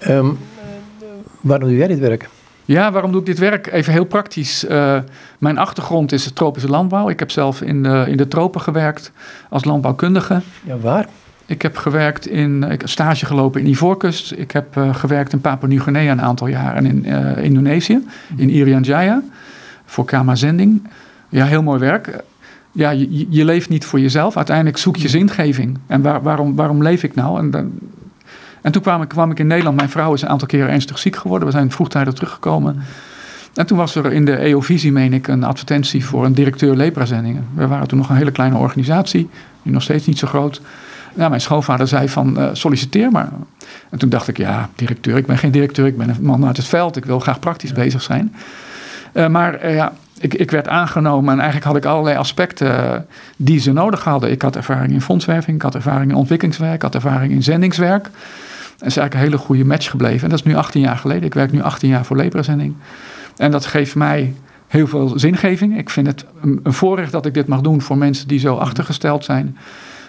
[0.09, 0.39] Um,
[1.41, 2.29] waarom doe jij dit werk?
[2.65, 3.67] Ja, waarom doe ik dit werk?
[3.67, 4.65] Even heel praktisch.
[4.65, 4.99] Uh,
[5.39, 7.09] mijn achtergrond is tropische landbouw.
[7.09, 9.13] Ik heb zelf in de, in de tropen gewerkt
[9.49, 10.41] als landbouwkundige.
[10.65, 11.07] Ja, waar?
[11.47, 14.33] Ik heb gewerkt in, ik heb stage gelopen in Ivoorkust.
[14.33, 18.83] Ik heb uh, gewerkt in Papua Nieuw-Guinea een aantal jaren in uh, Indonesië, in Irian
[18.83, 19.23] Jaya,
[19.85, 20.89] voor Kama Zending.
[21.29, 22.25] Ja, heel mooi werk.
[22.73, 24.37] Ja, je, je, leeft niet voor jezelf.
[24.37, 25.79] Uiteindelijk zoek je zingeving.
[25.87, 27.39] En waar, waarom, waarom leef ik nou?
[27.39, 27.73] En, dan,
[28.67, 29.77] en toen kwam ik, kwam ik in Nederland.
[29.77, 31.49] Mijn vrouw is een aantal keren ernstig ziek geworden.
[31.49, 32.83] We zijn vroegtijdig teruggekomen.
[33.55, 37.47] En toen was er in de EO-visie, meen ik, een advertentie voor een directeur leprazendingen.
[37.55, 39.29] We waren toen nog een hele kleine organisatie,
[39.63, 40.61] nu nog steeds niet zo groot.
[41.15, 43.29] Nou, mijn schoonvader zei van uh, solliciteer maar.
[43.91, 46.57] En toen dacht ik, ja, directeur, ik ben geen directeur, ik ben een man uit
[46.57, 48.35] het veld, ik wil graag praktisch bezig zijn.
[49.13, 53.61] Uh, maar uh, ja, ik, ik, werd aangenomen en eigenlijk had ik allerlei aspecten die
[53.61, 54.31] ze nodig hadden.
[54.31, 58.11] Ik had ervaring in fondswerving, ik had ervaring in ontwikkelingswerk, ik had ervaring in zendingswerk.
[58.79, 60.23] En is eigenlijk een hele goede match gebleven.
[60.23, 61.23] En dat is nu 18 jaar geleden.
[61.23, 62.75] Ik werk nu 18 jaar voor Leprazending.
[63.37, 64.35] En dat geeft mij
[64.67, 65.79] heel veel zingeving.
[65.79, 69.25] Ik vind het een, voorrecht dat ik dit mag doen voor mensen die zo achtergesteld
[69.25, 69.57] zijn.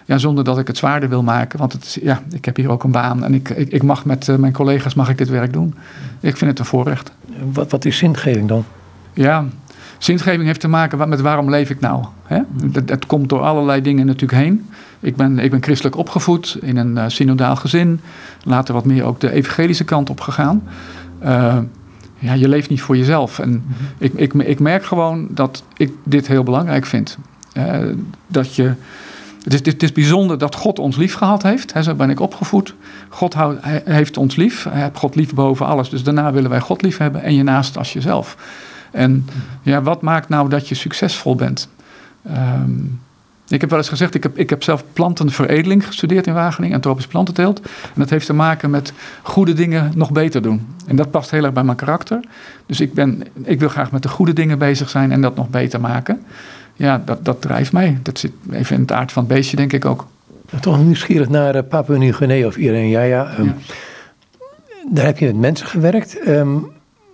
[0.06, 1.60] Ja, zonder dat ik het zwaarder wil maken.
[1.60, 4.06] Want het is, ja, ik heb hier ook een baan en ik, ik, ik mag
[4.06, 5.76] met uh, mijn collega's mag ik dit werk doen.
[6.20, 7.12] Ik vind het een voorrecht.
[7.52, 8.66] Wat, wat is zingeving dan?
[9.14, 9.46] Ja,
[9.98, 12.06] zingeving heeft te maken met waarom leef ik nou.
[12.24, 12.40] Hè?
[12.86, 14.70] Het komt door allerlei dingen natuurlijk heen.
[15.00, 18.00] Ik ben, ik ben christelijk opgevoed in een uh, synodaal gezin.
[18.44, 20.64] Later wat meer ook de evangelische kant op gegaan.
[21.24, 21.58] Uh,
[22.20, 23.40] ja, je leeft niet voor jezelf.
[23.40, 23.88] En mm -hmm.
[23.98, 27.18] ik, ik, ik merk gewoon dat ik dit heel belangrijk vind.
[27.54, 27.80] Uh,
[28.28, 28.74] dat je
[29.44, 31.74] het is, het is bijzonder dat God ons lief gehad heeft.
[31.74, 32.74] He, zo ben ik opgevoed.
[33.10, 34.64] God houdt, heeft ons lief.
[34.64, 35.90] Hij heeft God lief boven alles.
[35.90, 38.38] Dus daarna willen wij God lief hebben en je naast als jezelf.
[38.92, 39.26] En
[39.62, 41.70] ja, wat maakt nou dat je succesvol bent?
[42.28, 43.00] Um,
[43.48, 46.82] ik heb wel eens gezegd, ik heb, ik heb zelf plantenveredeling gestudeerd in Wageningen en
[46.82, 47.60] tropisch plantenteelt.
[47.62, 50.68] En dat heeft te maken met goede dingen nog beter doen.
[50.88, 52.20] En dat past heel erg bij mijn karakter.
[52.66, 55.50] Dus ik, ben, ik wil graag met de goede dingen bezig zijn en dat nog
[55.50, 56.26] beter maken
[56.78, 57.98] ja, dat, dat drijft mij.
[58.02, 60.08] Dat zit even in het aard van het beestje, denk ik ook.
[60.62, 63.40] Toch nieuwsgierig naar uh, Papua Nieuw-Guinea of Jaya.
[63.40, 63.56] Um, ja.
[64.92, 66.28] Daar heb je met mensen gewerkt.
[66.28, 66.72] Um,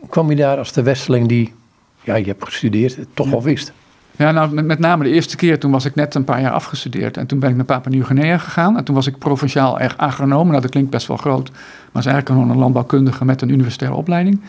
[0.10, 1.54] kwam je daar als de westeling die,
[2.02, 3.34] ja, je hebt gestudeerd, het toch ja.
[3.34, 3.72] al wist?
[4.18, 7.18] Ja, nou, met, name de eerste keer, toen was ik net een paar jaar afgestudeerd.
[7.18, 8.78] En toen ben ik naar Papua Nieuw-Guinea gegaan.
[8.78, 10.48] En toen was ik provinciaal agronoom.
[10.48, 11.50] Nou, dat klinkt best wel groot.
[11.52, 14.42] Maar is eigenlijk gewoon een landbouwkundige met een universitaire opleiding.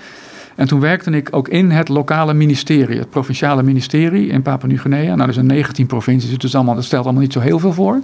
[0.55, 5.15] En toen werkte ik ook in het lokale ministerie, het provinciale ministerie in Papua Nieuw-Guinea.
[5.15, 8.01] Nou, er zijn 19 provincies, dus allemaal, dat stelt allemaal niet zo heel veel voor.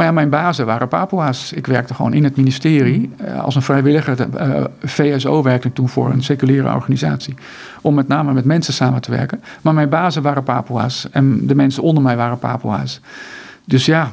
[0.00, 1.52] Maar ja, mijn bazen waren Papua's.
[1.52, 4.26] Ik werkte gewoon in het ministerie uh, als een vrijwilliger.
[4.34, 7.34] Uh, VSO werkte ik toen voor een seculiere organisatie.
[7.80, 9.42] Om met name met mensen samen te werken.
[9.62, 11.08] Maar mijn bazen waren Papua's.
[11.10, 13.00] En de mensen onder mij waren Papua's.
[13.64, 14.12] Dus ja,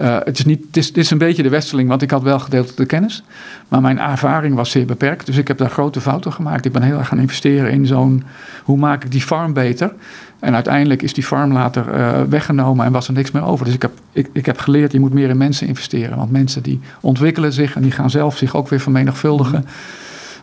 [0.00, 2.22] uh, het, is niet, het, is, het is een beetje de westeling, want ik had
[2.22, 3.22] wel gedeeltelijke kennis.
[3.68, 5.26] Maar mijn ervaring was zeer beperkt.
[5.26, 6.64] Dus ik heb daar grote fouten gemaakt.
[6.64, 8.24] Ik ben heel erg gaan investeren in zo'n...
[8.64, 9.92] hoe maak ik die farm beter?
[10.40, 13.64] En uiteindelijk is die farm later uh, weggenomen en was er niks meer over.
[13.64, 16.16] Dus ik heb, ik, ik heb geleerd, je moet meer in mensen investeren.
[16.16, 19.66] Want mensen die ontwikkelen zich en die gaan zelf zich ook weer vermenigvuldigen.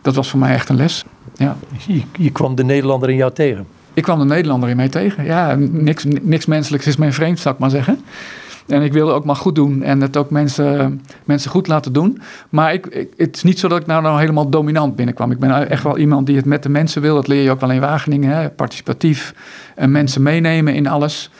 [0.02, 1.04] Dat was voor mij echt een les.
[1.36, 1.56] Ja.
[1.86, 3.66] Je, je kwam de Nederlander in jou tegen?
[3.94, 5.24] Ik kwam de Nederlander in mij tegen.
[5.24, 7.98] Ja, niks, niks menselijks is mijn vreemd, zou ik maar zeggen.
[8.70, 12.20] En ik wilde ook maar goed doen en het ook mensen, mensen goed laten doen.
[12.48, 15.30] Maar ik, het is niet zo dat ik nou, nou helemaal dominant binnenkwam.
[15.30, 17.14] Ik ben echt wel iemand die het met de mensen wil.
[17.14, 18.36] Dat leer je ook wel in Wageningen.
[18.36, 18.50] Hè?
[18.50, 19.34] Participatief
[19.74, 21.30] en mensen meenemen in alles.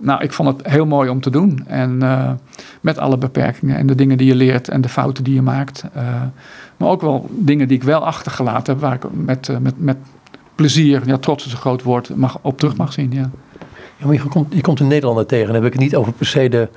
[0.00, 1.64] Nou, ik vond het heel mooi om te doen.
[1.66, 2.30] En uh,
[2.80, 5.84] met alle beperkingen en de dingen die je leert en de fouten die je maakt.
[5.96, 6.02] Uh,
[6.76, 9.96] maar ook wel dingen die ik wel achtergelaten heb, waar ik met, uh, met, met
[10.54, 13.12] plezier, ja, trots is een groot woord, mag, op terug mag zien.
[13.12, 13.30] Ja.
[13.98, 15.46] Ja, maar je komt, je komt een Nederlander tegen.
[15.46, 16.68] Dan heb ik het niet over per se de,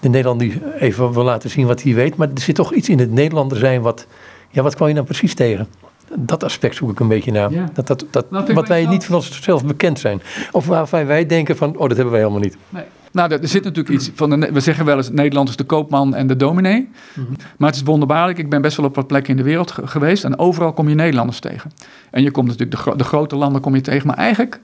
[0.00, 2.16] de Nederlander die even wil laten zien wat hij weet.
[2.16, 4.06] Maar er zit toch iets in het Nederlander zijn wat...
[4.50, 5.68] Ja, wat kwam je dan precies tegen?
[6.14, 7.52] Dat aspect zoek ik een beetje naar.
[7.52, 7.70] Ja.
[7.72, 10.22] Dat, dat, dat, nou, wat wij niet van onszelf bekend zijn.
[10.52, 12.56] Of waarvan wij denken van, oh, dat hebben wij helemaal niet.
[12.68, 12.84] Nee.
[13.12, 14.40] Nou, er zit natuurlijk iets van.
[14.40, 16.80] De, we zeggen wel eens: Nederland is de koopman en de dominee.
[16.80, 17.36] Mm -hmm.
[17.58, 18.38] Maar het is wonderbaarlijk.
[18.38, 20.24] Ik ben best wel op wat plekken in de wereld geweest.
[20.24, 21.72] En overal kom je Nederlanders tegen.
[22.10, 24.06] En je komt natuurlijk de, gro de grote landen kom je tegen.
[24.06, 24.60] Maar eigenlijk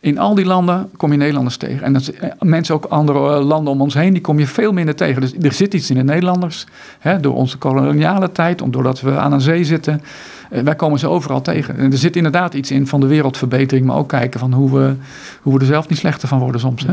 [0.00, 1.82] in al die landen kom je Nederlanders tegen.
[1.82, 4.72] En dat, eh, mensen ook andere eh, landen om ons heen, die kom je veel
[4.72, 5.20] minder tegen.
[5.20, 6.66] Dus er zit iets in de Nederlanders.
[6.98, 10.02] Hè, door onze koloniale tijd, doordat we aan een zee zitten.
[10.50, 11.76] Eh, wij komen ze overal tegen.
[11.76, 14.94] En er zit inderdaad iets in van de wereldverbetering, maar ook kijken van hoe we,
[15.42, 16.82] hoe we er zelf niet slechter van worden soms.
[16.82, 16.92] Hè?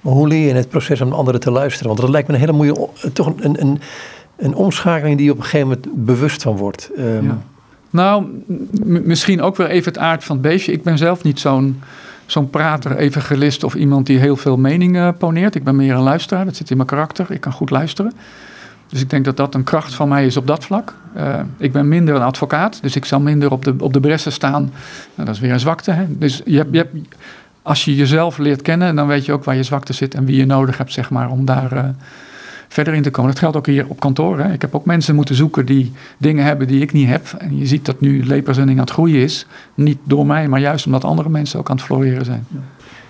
[0.00, 1.86] Maar hoe leer je in het proces om anderen te luisteren?
[1.86, 3.80] Want dat lijkt me een hele mooie, toch een, een,
[4.36, 6.90] een omschakeling die je op een gegeven moment bewust van wordt.
[6.98, 7.38] Um, ja.
[7.90, 8.24] Nou,
[8.84, 10.72] misschien ook weer even het aard van het beestje.
[10.72, 11.80] Ik ben zelf niet zo'n
[12.30, 15.54] zo'n prater, evangelist of iemand die heel veel meningen poneert.
[15.54, 17.26] Ik ben meer een luisteraar, dat zit in mijn karakter.
[17.30, 18.12] Ik kan goed luisteren.
[18.88, 20.94] Dus ik denk dat dat een kracht van mij is op dat vlak.
[21.16, 24.32] Uh, ik ben minder een advocaat, dus ik zal minder op de, op de bressen
[24.32, 24.62] staan.
[25.14, 25.90] Nou, dat is weer een zwakte.
[25.90, 26.04] Hè?
[26.08, 26.86] Dus je hebt, je
[27.62, 30.36] als je jezelf leert kennen, dan weet je ook waar je zwakte zit en wie
[30.36, 31.84] je nodig hebt, zeg maar, om daar uh,
[32.68, 33.30] verder in te komen.
[33.30, 34.38] Dat geldt ook hier op kantoor.
[34.38, 34.52] Hè.
[34.52, 37.26] Ik heb ook mensen moeten zoeken die dingen hebben die ik niet heb.
[37.38, 39.46] En je ziet dat nu leperzending aan het groeien is.
[39.74, 42.46] Niet door mij, maar juist omdat andere mensen ook aan het floreren zijn.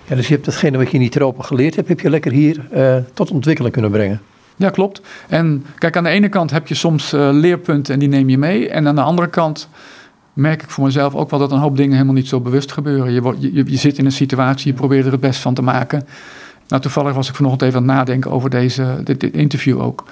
[0.07, 2.31] Ja, dus je hebt datgene wat je in die tropen geleerd hebt, heb je lekker
[2.31, 4.21] hier uh, tot ontwikkeling kunnen brengen.
[4.55, 5.01] Ja, klopt.
[5.27, 8.37] En kijk, aan de ene kant heb je soms uh, leerpunten en die neem je
[8.37, 8.69] mee.
[8.69, 9.69] En aan de andere kant
[10.33, 13.13] merk ik voor mezelf ook wel dat een hoop dingen helemaal niet zo bewust gebeuren.
[13.13, 15.61] Je, wordt, je, je zit in een situatie, je probeert er het best van te
[15.61, 16.07] maken.
[16.69, 20.03] Nou, toevallig was ik vanochtend even aan het nadenken over deze, dit, interview ook.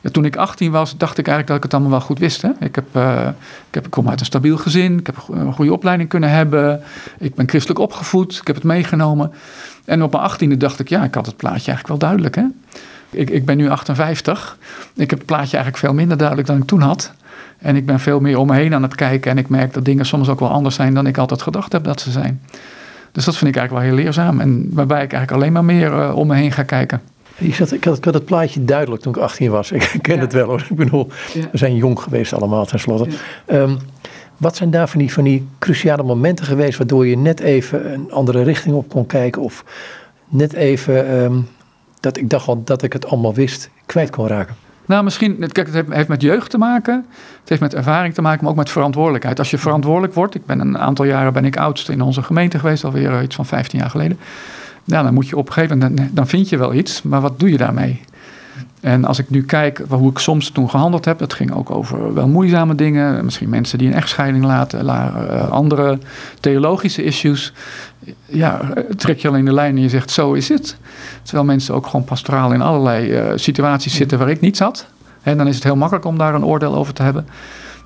[0.00, 2.42] Ja, toen ik 18 was, dacht ik eigenlijk dat ik het allemaal wel goed wist.
[2.42, 2.50] Hè?
[2.60, 3.28] Ik, heb, uh,
[3.68, 6.82] ik, heb, kom uit een stabiel gezin, ik heb een goede opleiding kunnen hebben.
[7.18, 9.32] Ik ben christelijk opgevoed, ik heb het meegenomen.
[9.84, 12.34] En op mijn 18e dacht ik, ja, ik had het plaatje eigenlijk wel duidelijk.
[12.34, 12.44] Hè?
[13.10, 14.58] Ik, ik ben nu 58.
[14.94, 17.12] Ik heb het plaatje eigenlijk veel minder duidelijk dan ik toen had.
[17.58, 19.30] En ik ben veel meer om me heen aan het kijken.
[19.30, 21.84] En ik merk dat dingen soms ook wel anders zijn dan ik altijd gedacht heb
[21.84, 22.40] dat ze zijn.
[23.14, 24.40] Dus dat vind ik eigenlijk wel heel leerzaam.
[24.40, 27.00] En waarbij ik eigenlijk alleen maar meer uh, om me heen ga kijken.
[27.50, 29.72] Zat, ik, had, ik had het plaatje duidelijk toen ik 18 was.
[29.72, 30.20] Ik ken ja.
[30.20, 30.66] het wel hoor.
[30.70, 31.40] Ik bedoel, ja.
[31.52, 33.16] we zijn jong geweest allemaal tenslotte.
[33.48, 33.54] Ja.
[33.60, 33.78] Um,
[34.36, 38.12] wat zijn daar van die, van die cruciale momenten geweest waardoor je net even een
[38.12, 39.42] andere richting op kon kijken?
[39.42, 39.64] Of
[40.28, 41.48] net even um,
[42.00, 44.54] dat ik dacht al dat ik het allemaal wist, kwijt kon raken?
[44.86, 47.06] Nou, misschien, kijk, het heeft met jeugd te maken.
[47.40, 49.38] Het heeft met ervaring te maken, maar ook met verantwoordelijkheid.
[49.38, 52.58] Als je verantwoordelijk wordt, ik ben een aantal jaren ben ik oudste in onze gemeente
[52.58, 54.18] geweest, alweer iets van 15 jaar geleden.
[54.84, 57.40] Ja, dan moet je op een gegeven moment, dan vind je wel iets, maar wat
[57.40, 58.00] doe je daarmee?
[58.84, 62.14] En als ik nu kijk hoe ik soms toen gehandeld heb, dat ging ook over
[62.14, 63.24] wel moeizame dingen.
[63.24, 65.98] Misschien mensen die een echtscheiding laten, andere
[66.40, 67.52] theologische issues.
[68.26, 68.60] Ja,
[68.96, 70.76] trek je alleen de lijn en je zegt zo is het.
[71.22, 74.86] Terwijl mensen ook gewoon pastoraal in allerlei uh, situaties zitten waar ik niet zat.
[75.22, 77.26] En dan is het heel makkelijk om daar een oordeel over te hebben.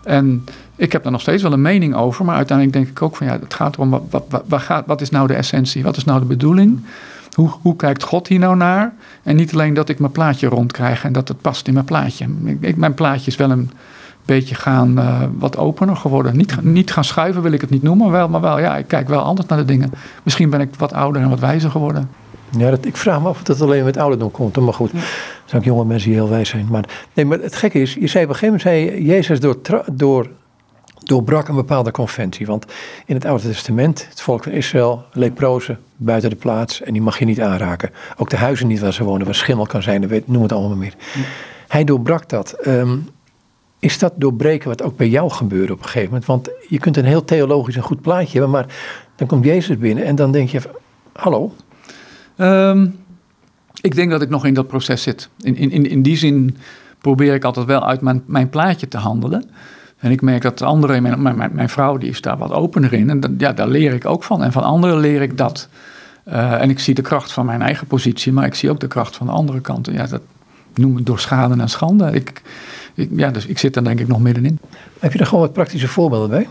[0.05, 0.45] En
[0.77, 3.27] ik heb daar nog steeds wel een mening over, maar uiteindelijk denk ik ook van
[3.27, 6.05] ja, het gaat erom wat, wat, wat, gaat, wat is nou de essentie, wat is
[6.05, 6.81] nou de bedoeling?
[7.39, 8.93] Hoe, hoe kijkt God hier nou naar?
[9.23, 12.27] En niet alleen dat ik mijn plaatje rondkrijg en dat het past in mijn plaatje.
[12.61, 13.71] Ik, mijn plaatje is wel een
[14.25, 16.37] beetje gaan uh, wat opener geworden.
[16.37, 19.09] Niet, niet gaan schuiven wil ik het niet noemen, wel, maar wel ja, ik kijk
[19.09, 19.91] wel anders naar de dingen.
[20.23, 22.11] Misschien ben ik wat ouder en wat wijzer geworden.
[22.59, 24.57] Ja, dat, ik vraag me af of dat alleen met ouderdom komt.
[24.57, 24.99] Maar goed, er
[25.45, 26.67] zijn ook jonge mensen die heel wijs zijn.
[26.71, 29.57] Maar, nee, maar het gekke is, je zei op een gegeven moment, zei Jezus door,
[29.93, 30.29] door,
[31.09, 32.47] doorbrak een bepaalde conventie.
[32.47, 32.67] Want
[33.07, 37.19] in het Oude Testament, het volk van Israël, leprozen buiten de plaats en die mag
[37.19, 37.91] je niet aanraken.
[38.17, 40.95] Ook de huizen niet waar ze wonen, waar schimmel kan zijn, noem het allemaal meer.
[41.69, 42.53] Hij doorbrak dat.
[42.53, 42.97] Ehm,
[43.79, 46.27] is dat doorbreken wat ook bij jou gebeurde op een gegeven moment?
[46.27, 48.67] Want je kunt een heel theologisch en goed plaatje hebben, maar
[49.17, 50.61] dan komt Jezus binnen en dan denk je,
[51.13, 51.55] hallo?
[52.37, 52.87] Ehm,
[53.81, 55.29] ik denk dat ik nog in dat proces zit.
[55.41, 56.57] In, in, in die zin
[56.99, 59.51] probeer ik altijd wel uit mijn, mijn plaatje te handelen.
[59.99, 62.93] En ik merk dat de andere, mijn, mijn, mijn vrouw, die is daar wat opener
[62.93, 63.11] in.
[63.11, 64.43] En ja, daar leer ik ook van.
[64.43, 65.69] En van anderen leer ik dat.
[66.29, 68.87] Uh, en ik zie de kracht van mijn eigen positie, maar ik zie ook de
[68.87, 69.89] kracht van de andere kant.
[69.93, 70.21] Ja, dat
[70.75, 72.11] noem ik door schade en schande.
[72.13, 72.43] Ik,
[72.95, 74.59] ik, ja, dus ik zit daar denk ik nog middenin.
[74.99, 76.49] Heb je er gewoon wat praktische voorbeelden bij?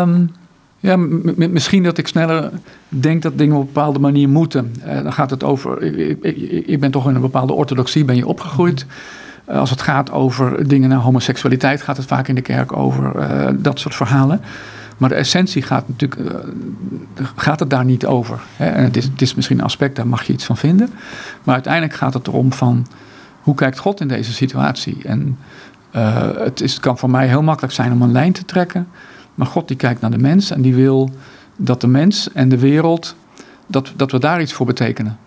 [0.00, 0.30] Um,
[0.80, 0.96] ja,
[1.36, 2.50] misschien dat ik sneller
[2.88, 4.74] denk dat dingen op een bepaalde manier moeten.
[4.86, 8.16] Uh, dan gaat het over, ik, ik, ik, ben toch in een bepaalde orthodoxie ben
[8.16, 8.86] je opgegroeid.
[9.46, 13.48] Als het gaat over dingen naar homoseksualiteit, gaat het vaak in de kerk over uh,
[13.58, 14.40] dat soort verhalen.
[14.96, 16.44] Maar de essentie gaat natuurlijk,
[17.36, 18.40] gaat het daar niet over.
[18.56, 18.66] Hè?
[18.66, 20.90] Het is, het is misschien een aspect, daar mag je iets van vinden.
[21.44, 22.86] Maar uiteindelijk gaat het erom van,
[23.42, 24.98] hoe kijkt God in deze situatie?
[25.02, 25.38] En
[26.38, 28.88] het, is, kan voor mij heel makkelijk zijn om een lijn te trekken.
[29.34, 31.10] Maar God die kijkt naar de mens en die wil
[31.56, 33.16] dat de mens en de wereld,
[33.66, 35.18] dat, dat we daar iets voor betekenen.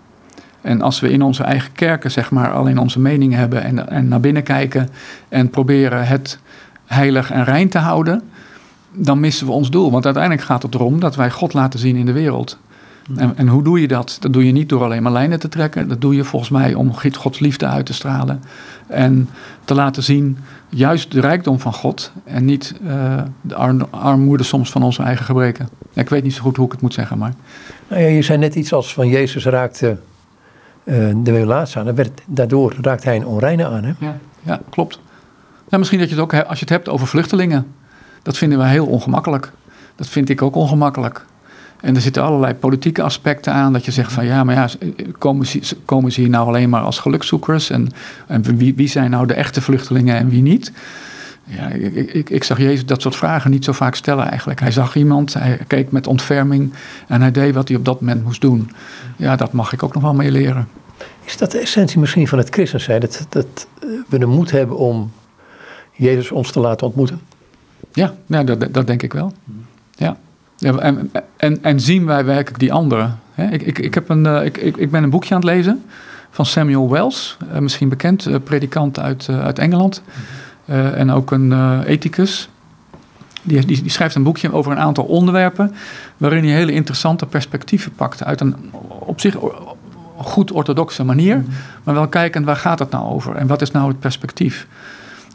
[0.62, 4.08] En als we in onze eigen kerken zeg maar alleen onze mening hebben en, en
[4.08, 4.90] naar binnen kijken
[5.30, 6.40] en proberen het
[6.86, 8.22] heilig en rein te houden,
[8.92, 9.92] dan missen we ons doel.
[9.92, 12.58] Want uiteindelijk gaat het erom dat wij God laten zien in de wereld.
[13.16, 14.18] En, en, hoe doe je dat?
[14.20, 15.88] Dat doe je niet door alleen maar lijnen te trekken.
[15.88, 18.44] Dat doe je volgens mij om Gods liefde uit te stralen.
[18.88, 19.30] En
[19.66, 20.38] te laten zien
[20.70, 22.12] juist de rijkdom van God.
[22.24, 23.56] En niet uh, de
[23.90, 25.70] armoede soms van onze eigen gebreken.
[25.94, 27.34] Ik weet niet zo goed hoe ik het moet zeggen, maar...
[27.88, 29.98] Nou ja, je zei net iets als van Jezus raakte
[30.84, 31.96] de relatie aan.
[31.96, 33.94] Werd, daardoor raakt hij een onreine aan, hè?
[34.00, 35.00] Ja, ja klopt.
[35.70, 37.68] Nou, misschien dat je het ook, als je het hebt over vluchtelingen.
[38.22, 39.52] Dat vinden wij heel ongemakkelijk.
[39.96, 41.26] Dat vind ik ook ongemakkelijk.
[41.82, 43.74] En er zitten allerlei politieke aspecten aan.
[43.74, 44.70] Dat je zegt van ja, maar ja,
[45.18, 47.70] komen ze, komen ze hier nou alleen maar als gelukzoekers?
[47.70, 47.90] En,
[48.28, 50.72] en wie, wie zijn nou de echte vluchtelingen en wie niet?
[51.52, 54.60] Ja, ik, ik, ik, zag Jezus dat soort vragen niet zo vaak stellen eigenlijk.
[54.60, 56.74] Hij zag iemand, hij keek met ontferming
[57.08, 58.72] en hij deed wat hij op dat moment moest doen.
[59.16, 60.68] Ja, dat mag ik ook nog wel mee leren.
[61.26, 63.00] Is dat de essentie misschien van het christen zijn?
[63.00, 63.68] Dat, dat
[64.10, 65.12] we de moed hebben om
[65.92, 67.22] Jezus ons te laten ontmoeten?
[67.94, 69.34] Ja, ja dat, dat denk ik wel.
[69.96, 70.18] Ja.
[70.58, 73.20] Ja, en, en, en, zien wij werkelijk die anderen?
[73.36, 75.84] ik, ik, ik, heb een, uh, ik, ik, ik ben een boekje aan het lezen
[76.30, 80.02] van Samuel Wells, uh, misschien bekend, predikant uit, uit Engeland.
[80.70, 82.50] En ook een ethicus.
[83.44, 85.76] Die, die, die, schrijft een boekje over een aantal onderwerpen.
[86.18, 88.24] waarin hij hele interessante perspectieven pakt.
[88.24, 88.56] uit een
[89.00, 89.36] op zich
[90.18, 91.36] goed orthodoxe manier.
[91.36, 91.54] Mm-hmm.
[91.84, 94.68] maar wel kijkend waar gaat het nou over en wat is nou het perspectief.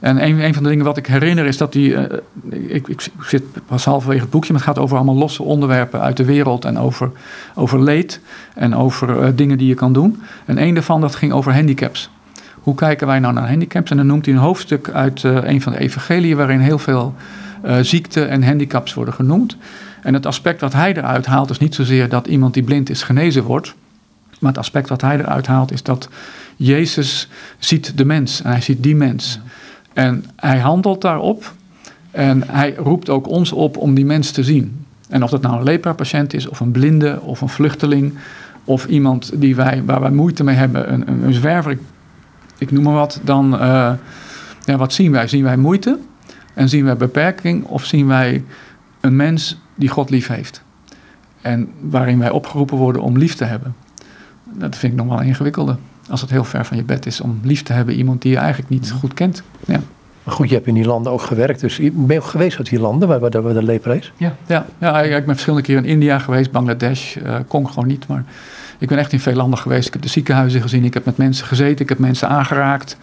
[0.01, 1.91] En een, een van de dingen wat ik herinner is dat die.
[1.91, 2.03] Uh,
[2.51, 6.17] ik, ik, zit pas halverwege het boekje, maar het gaat over allemaal losse onderwerpen uit
[6.17, 6.65] de wereld.
[6.65, 7.11] En over,
[7.55, 8.21] over leed
[8.55, 10.23] en over uh, dingen die je kan doen.
[10.45, 12.11] En een daarvan dat ging over handicaps.
[12.65, 13.91] Hoe kijken wij nou naar handicaps?
[13.91, 17.15] En dan noemt hij een hoofdstuk uit uh, een van de evangeliën waarin heel veel
[17.81, 19.57] ziekten en handicaps worden genoemd.
[20.03, 23.03] En het aspect wat hij eruit haalt is niet zozeer dat iemand die blind is
[23.03, 23.75] genezen wordt.
[24.41, 26.09] Maar het aspect wat hij eruit haalt is dat
[26.57, 29.41] Jezus ziet de mens en hij ziet die mens.
[29.93, 31.53] En hij handelt daarop.
[32.11, 34.85] En hij roept ook ons op om die mens te zien.
[35.09, 38.15] En of dat nou een lepra-patiënt is, of een blinde, of een vluchteling,
[38.65, 41.79] of iemand die wij, waar wij moeite mee hebben, een, een, zwerver,
[42.67, 43.93] ik, noem maar wat, dan uh,
[44.65, 45.29] ja, wat zien wij?
[45.29, 45.99] Zien wij moeite
[46.55, 48.45] en zien wij beperking, of zien wij
[49.01, 50.63] een mens die God lief heeft?
[51.41, 53.75] En waarin wij opgeroepen worden om lief te hebben.
[54.45, 55.77] Dat vind ik nog wel ingewikkelder
[56.11, 58.39] als het heel ver van je bed is, om lief te hebben iemand die je
[58.39, 59.43] eigenlijk niet goed kent.
[59.67, 59.81] Ja.
[60.23, 62.69] Maar goed, je hebt in die landen ook gewerkt, dus ben je ook geweest uit
[62.69, 64.13] die landen waar, waar de lepra is?
[64.17, 68.25] Ja, ja, ja, ik ben verschillende keren in India geweest, Bangladesh, uh, Congo niet, maar
[68.85, 69.87] ik ben echt in veel landen geweest.
[69.87, 72.97] Ik heb de ziekenhuizen gezien, ik heb met mensen gezeten, ik heb mensen aangeraakt.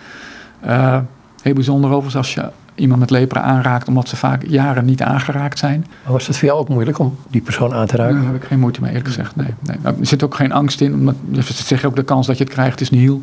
[0.66, 0.98] Uh,
[1.42, 5.60] heel bijzonder overigens als je iemand met lepra aanraakt, omdat ze vaak jaren niet aangeraakt
[5.60, 5.86] zijn.
[6.04, 8.16] Maar was het voor jou ook moeilijk om die persoon aan te raken?
[8.16, 9.36] Daar heb ik geen moeite mee, eerlijk gezegd.
[9.36, 9.78] Nee, nee.
[9.82, 11.16] Nou, er zit ook geen angst in, omdat
[11.46, 13.22] ze zeggen ook de kans dat je het krijgt is nihil.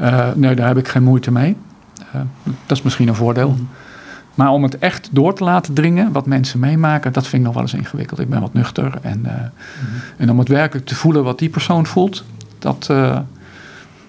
[0.00, 1.56] Uh, nee, daar heb ik geen moeite mee.
[2.14, 2.20] Uh,
[2.66, 3.48] dat is misschien een voordeel.
[3.48, 3.68] Mm.
[4.34, 7.54] Maar om het echt door te laten dringen, wat mensen meemaken, dat vind ik nog
[7.54, 8.20] wel eens ingewikkeld.
[8.20, 8.98] Ik ben wat nuchter.
[9.02, 10.00] En, uh, mm.
[10.16, 12.24] en om het werkelijk te voelen wat die persoon voelt,
[12.58, 12.86] dat,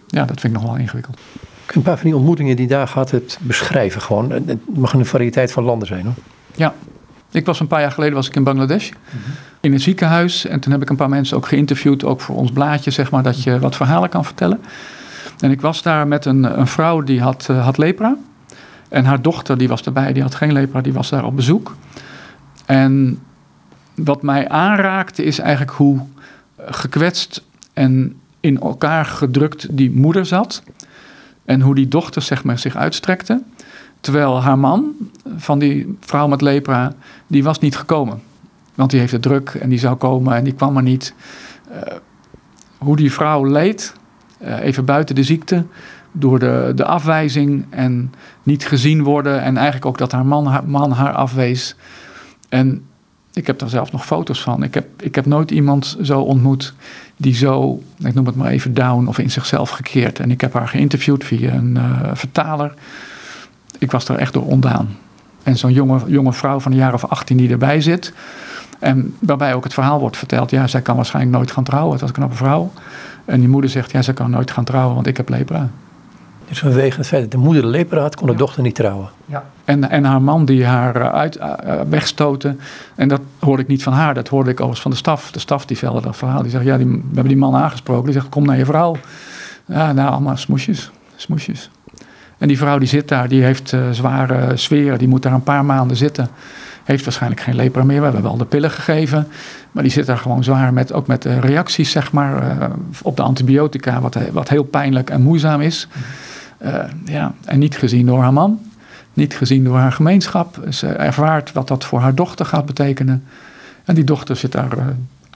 [0.08, 1.18] ja, dat vind ik nog wel ingewikkeld
[1.76, 4.32] een paar van die ontmoetingen die daar gehad hebt beschrijven gewoon?
[4.32, 6.14] Het mag een variëteit van landen zijn hoor.
[6.56, 6.74] Ja,
[7.32, 8.90] ik was een paar jaar geleden was ik in Bangladesh.
[8.90, 9.18] Mhm.
[9.60, 10.46] In een ziekenhuis.
[10.46, 12.04] En toen heb ik een paar mensen ook geïnterviewd.
[12.04, 13.24] Ook voor ons blaadje, zeg maar.
[13.24, 14.62] Dat je wat verhalen kan vertellen.
[15.40, 18.18] En ik was daar met een, een vrouw die had, had lepra.
[18.96, 20.14] En haar dochter die was erbij.
[20.14, 20.82] Die had geen lepra.
[20.82, 21.76] Die was daar op bezoek.
[22.66, 23.20] En
[23.96, 26.00] wat mij aanraakte is eigenlijk hoe
[26.58, 27.44] gekwetst
[27.74, 30.64] en in elkaar gedrukt die moeder zat.
[31.46, 33.42] En hoe die dochter zeg maar, zich uitstrekte.
[34.00, 34.94] Terwijl haar man
[35.38, 36.94] van die vrouw met lepra,
[37.28, 38.22] die was niet gekomen.
[38.76, 41.14] Want die heeft het druk en die zou komen en die kwam maar niet.
[41.72, 41.82] Uh,
[42.78, 43.94] hoe die vrouw leed,
[44.42, 45.66] uh, even buiten de ziekte,
[46.18, 48.14] door de, de afwijzing en
[48.44, 49.42] niet gezien worden.
[49.42, 50.26] En eigenlijk ook dat haar
[50.66, 51.76] man haar, afwees.
[52.50, 52.86] En
[53.34, 54.64] ik heb daar zelf nog foto's van.
[54.64, 56.74] Ik heb, ik heb nooit iemand zo ontmoet
[57.18, 60.20] die zo, ik noem het maar even, down of in zichzelf gekeerd.
[60.20, 62.74] En ik heb haar geïnterviewd via een uh, vertaler.
[63.80, 64.98] Ik was er echt door ondaan.
[65.44, 68.14] En zo'n jonge, jonge vrouw van een jaar of 18 die erbij zit.
[68.80, 70.52] En waarbij ook het verhaal wordt verteld.
[70.52, 71.92] Ja, zij kan waarschijnlijk nooit gaan trouwen.
[71.92, 72.72] Het was een knappe vrouw.
[73.26, 75.70] En die moeder zegt, ja, zij kan nooit gaan trouwen, want ik heb lepra.
[76.48, 79.10] Dus vanwege het feit dat de moeder de lepra had, kon de dochter niet trouwen.
[79.26, 79.44] Ja.
[79.64, 81.54] En, en haar man die haar uh, uit, uh,
[81.90, 82.60] wegstoten.
[82.96, 85.32] En dat hoorde ik niet van haar, dat hoorde ik overigens van de staf.
[85.32, 86.42] De staf die velde dat verhaal.
[86.42, 88.04] Die zegt, ja, die, we hebben die man aangesproken.
[88.04, 88.96] Die zegt, kom naar je vrouw.
[89.66, 90.92] Ja, nou, allemaal smoesjes.
[91.16, 91.70] Smoesjes.
[92.38, 94.98] En die vrouw die zit daar, die heeft uh, zware sferen.
[94.98, 96.28] Die moet daar een paar maanden zitten.
[96.84, 97.98] Heeft waarschijnlijk geen lepra meer.
[97.98, 99.28] We hebben wel de pillen gegeven.
[99.72, 102.58] Maar die zit daar gewoon zwaar met, ook met reacties, zeg maar,
[103.02, 104.02] op de antibiotica.
[104.02, 105.88] Wat, wat heel pijnlijk en moeizaam is.
[106.62, 108.60] Uh, ja, en niet gezien door haar man,
[109.14, 110.60] niet gezien door haar gemeenschap.
[110.70, 113.24] Ze ervaart wat dat voor haar dochter gaat betekenen.
[113.86, 114.84] En die dochter zit daar uh,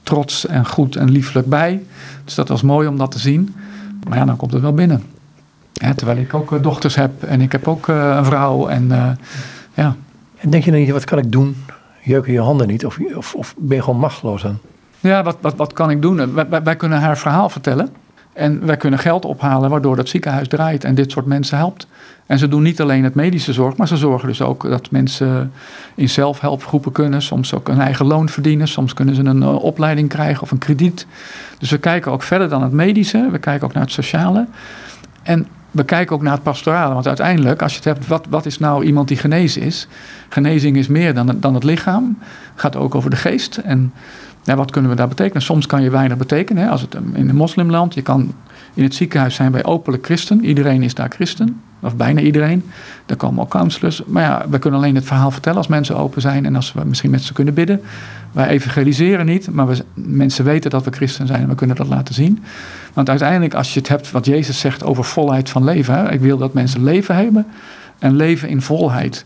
[0.03, 1.83] trots en goed en lieflijk bij.
[2.25, 3.55] Dus dat was mooi om dat te zien.
[4.07, 5.03] Maar ja, dan komt het wel binnen.
[5.73, 8.67] Ja, terwijl ik ook uh, dochters heb en ik heb ook een vrouw.
[8.67, 8.87] En,
[9.73, 9.95] ja.
[10.37, 11.55] en denk je dan niet, wat kan ik doen?
[12.03, 12.85] Jeuken je handen niet?
[12.85, 14.57] Of, of, of ben je gewoon machteloos dan?
[14.99, 16.33] Ja, wat, wat, wat kan ik doen?
[16.33, 17.89] Wij, wij kunnen haar verhaal vertellen.
[18.33, 21.87] En wij kunnen geld ophalen waardoor dat ziekenhuis draait en dit soort mensen helpt.
[22.25, 25.51] En ze doen niet alleen het medische zorg, maar ze zorgen dus ook dat mensen
[25.95, 27.21] in zelfhelpgroepen kunnen.
[27.21, 28.67] Soms ook een eigen loon verdienen.
[28.67, 31.07] Soms kunnen ze een uh, opleiding krijgen of een krediet.
[31.57, 33.27] Dus we kijken ook verder dan het medische.
[33.31, 34.47] We kijken ook naar het sociale.
[35.23, 36.93] En we kijken ook naar het pastorale.
[36.93, 39.87] Want uiteindelijk, als je het hebt, wat, wat is nou iemand die genezen is?
[40.29, 42.17] Genezing is meer dan, dan het lichaam.
[42.51, 43.57] Het gaat ook over de geest.
[43.57, 43.93] En
[44.57, 45.41] wat kunnen we daar betekenen?
[45.41, 46.63] Soms kan je weinig betekenen.
[46.63, 46.69] Hè?
[46.69, 48.33] Als het in een moslimland, je kan
[48.73, 50.45] in het ziekenhuis zijn bij openlijk christen.
[50.45, 52.63] Iedereen is daar christen, of bijna iedereen.
[53.05, 54.03] Daar komen ook counselors.
[54.05, 56.81] Maar ja, we kunnen alleen het verhaal vertellen als mensen open zijn en als we
[56.85, 57.81] misschien met ze kunnen bidden.
[58.31, 61.87] Wij evangeliseren niet, maar we, mensen weten dat we christen zijn en we kunnen dat
[61.87, 62.43] laten zien.
[62.93, 65.95] Want uiteindelijk, als je het hebt wat Jezus zegt over volheid van leven.
[65.95, 66.11] Hè?
[66.11, 67.45] Ik wil dat mensen leven hebben
[67.99, 69.25] en leven in volheid.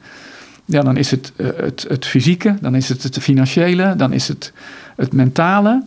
[0.66, 4.28] Ja, dan is het uh, het, het fysieke, dan is het het financiële, dan is
[4.28, 4.54] het
[4.96, 5.84] het mentale,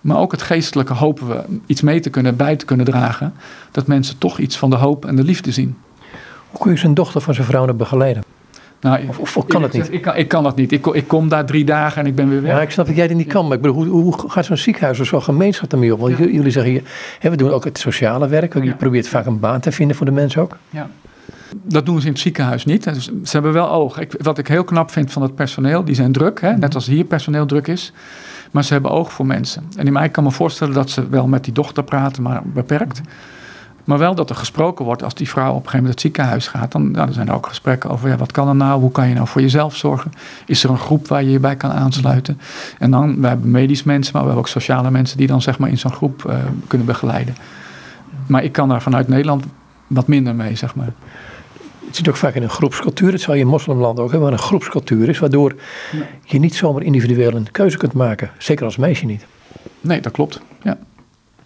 [0.00, 3.32] maar ook het geestelijke hopen we iets mee te kunnen, bij te kunnen dragen.
[3.70, 5.76] Dat mensen toch iets van de hoop en de liefde zien.
[6.50, 8.22] Hoe kun je zijn dochter van zijn vrouw nog begeleiden?
[8.80, 9.92] Nou, of, of, kan het niet?
[9.92, 10.72] Ik kan, ik kan dat niet.
[10.72, 12.50] Ik, ik, kom daar drie dagen en ik ben weer weg.
[12.50, 13.46] Ja, ik snap dat jij dat niet kan.
[13.46, 16.00] Maar ik bedoel, hoe, hoe gaat zo'n ziekenhuis of zo'n gemeenschap ermee op?
[16.00, 16.24] Want ja.
[16.24, 16.82] jullie zeggen, hier,
[17.18, 18.54] hè, we doen ook het sociale werk.
[18.54, 18.74] Je ja.
[18.74, 20.56] probeert vaak een baan te vinden voor de mensen ook.
[20.70, 20.90] Ja.
[21.62, 22.84] Dat doen ze in het ziekenhuis niet.
[22.84, 23.98] Dus ze hebben wel oog.
[23.98, 26.40] Ik, wat ik heel knap vind van het personeel, die zijn druk.
[26.40, 26.56] Hè?
[26.56, 27.92] Net als hier personeel druk is.
[28.50, 29.64] Maar ze hebben oog voor mensen.
[29.76, 33.00] En ik kan me voorstellen dat ze wel met die dochter praten, maar beperkt.
[33.88, 36.48] Maar wel dat er gesproken wordt als die vrouw op een gegeven moment het ziekenhuis
[36.48, 36.72] gaat.
[36.72, 38.80] Dan, nou, dan zijn er ook gesprekken over ja, wat kan er nou?
[38.80, 40.12] Hoe kan je nou voor jezelf zorgen?
[40.46, 42.40] Is er een groep waar je je bij kan aansluiten?
[42.78, 45.58] En dan, we hebben medisch mensen, maar we hebben ook sociale mensen die dan zeg
[45.58, 46.34] maar in zo'n groep uh,
[46.66, 47.36] kunnen begeleiden.
[48.26, 49.44] Maar ik kan daar vanuit Nederland
[49.86, 50.92] wat minder mee, zeg maar.
[51.88, 53.10] Het zit ook vaak in een groepscultuur.
[53.10, 55.18] Dat zal je in moslimlanden ook hebben, waar een groepscultuur is.
[55.18, 55.54] Waardoor
[56.24, 58.30] je niet zomaar individueel een keuze kunt maken.
[58.38, 59.26] Zeker als meisje niet.
[59.80, 60.40] Nee, dat klopt.
[60.62, 60.78] Ja.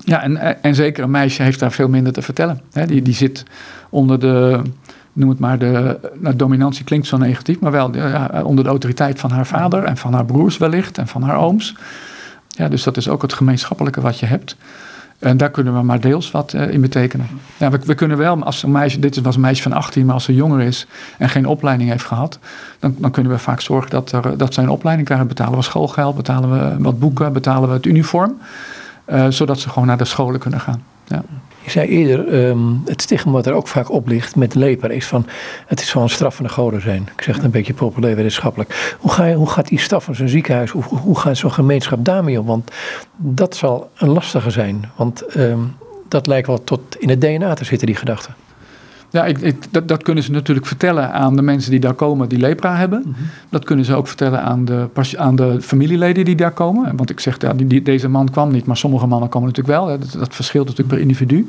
[0.05, 2.61] Ja, en, en zeker een meisje heeft daar veel minder te vertellen.
[2.87, 3.45] die, die zit
[3.91, 4.61] onder de,
[5.13, 7.91] noem het maar, de nou, dominantie klinkt zo negatief, maar wel
[8.45, 11.75] onder de autoriteit van haar vader en van haar broers wellicht en van haar ooms.
[12.49, 14.57] Ja, dus dat is ook het gemeenschappelijke wat je hebt.
[15.23, 17.27] En daar kunnen we maar deels wat uh, in betekenen.
[17.85, 20.35] We, kunnen wel, als een meisje, dit was een meisje van 18, maar als ze
[20.35, 20.87] jonger is
[21.19, 22.39] en geen opleiding heeft gehad,
[22.79, 25.29] dan, dan kunnen we vaak zorgen dat, er, dat zij een opleiding krijgen.
[25.29, 28.39] Betalen we schoolgeld, betalen we wat boeken, betalen we het uniform,
[29.07, 30.83] uh, zodat ze gewoon naar de scholen kunnen gaan.
[31.07, 31.23] Ja.
[31.65, 35.07] Je zei eerder, um, het stigma wat er ook vaak op ligt met lepra is
[35.07, 35.27] van
[35.67, 37.09] het is zo'n straf van de goden zijn.
[37.17, 38.97] Ik zeg het een beetje populair wetenschappelijk.
[39.01, 42.05] Hoe, ga je, hoe gaat die staf van zo'n ziekenhuis, hoe, hoe gaat zo'n gemeenschap
[42.05, 42.47] daarmee om?
[42.47, 42.71] Want
[43.17, 44.91] dat zal een lastige zijn.
[44.97, 45.77] Want um,
[46.09, 48.31] dat lijkt wel tot in het DNA te zitten, die gedachte.
[49.13, 52.29] Ja, ik, ik, dat, dat, kunnen ze natuurlijk vertellen aan de mensen die daar komen
[52.29, 53.03] die lepra hebben.
[53.07, 53.27] Mm -hmm.
[53.49, 56.97] Dat kunnen ze ook vertellen aan de, aan de familieleden die daar komen.
[56.97, 59.79] Want ik zeg, ja, die, die, deze man kwam niet, maar sommige mannen komen natuurlijk
[59.79, 59.87] wel.
[59.99, 61.47] Dat, dat verschilt natuurlijk per individu.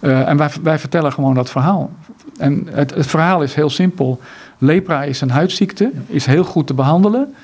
[0.00, 1.90] Uh, en wij, wij vertellen gewoon dat verhaal.
[2.38, 4.20] En het, het, verhaal is heel simpel.
[4.58, 7.34] Lepra is een huidziekte, is heel goed te behandelen.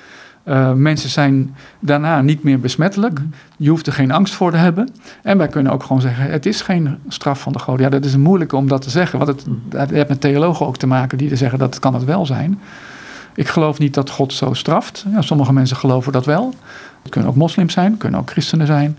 [0.45, 3.19] Uh, mensen zijn daarna niet meer besmettelijk.
[3.19, 3.29] Mhm.
[3.57, 4.89] Je hoeft er geen angst voor te hebben.
[5.23, 7.85] En wij kunnen ook gewoon zeggen: het is geen straf van de goden.
[7.85, 9.19] Ja, dat is moeilijk om dat te zeggen.
[9.19, 12.27] Want het, het heeft met theologen ook te maken die zeggen dat kan het wel
[12.27, 12.61] zijn.
[13.35, 15.05] Ik geloof niet dat God zo straft.
[15.11, 16.55] Ja, sommige mensen geloven dat wel.
[17.03, 18.99] Het kunnen ook moslims zijn, kunnen ook christenen zijn.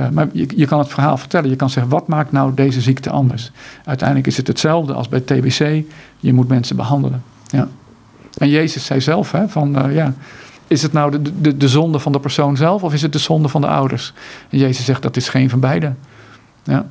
[0.00, 1.50] Uh, maar je, je, kan het verhaal vertellen.
[1.50, 3.52] Je kan zeggen, wat maakt nou deze ziekte anders?
[3.84, 5.84] Uiteindelijk is het hetzelfde als bij TBC.
[6.18, 7.22] Je moet mensen behandelen.
[7.46, 7.68] Ja.
[8.38, 10.12] En Jezus zei zelf, hè, van, uh, ja,
[10.70, 13.18] is het nou de, de, de zonde van de persoon zelf of is het de
[13.18, 14.12] zonde van de ouders?
[14.48, 15.92] En Jezus zegt, dat is geen van beide.
[16.64, 16.86] Ja.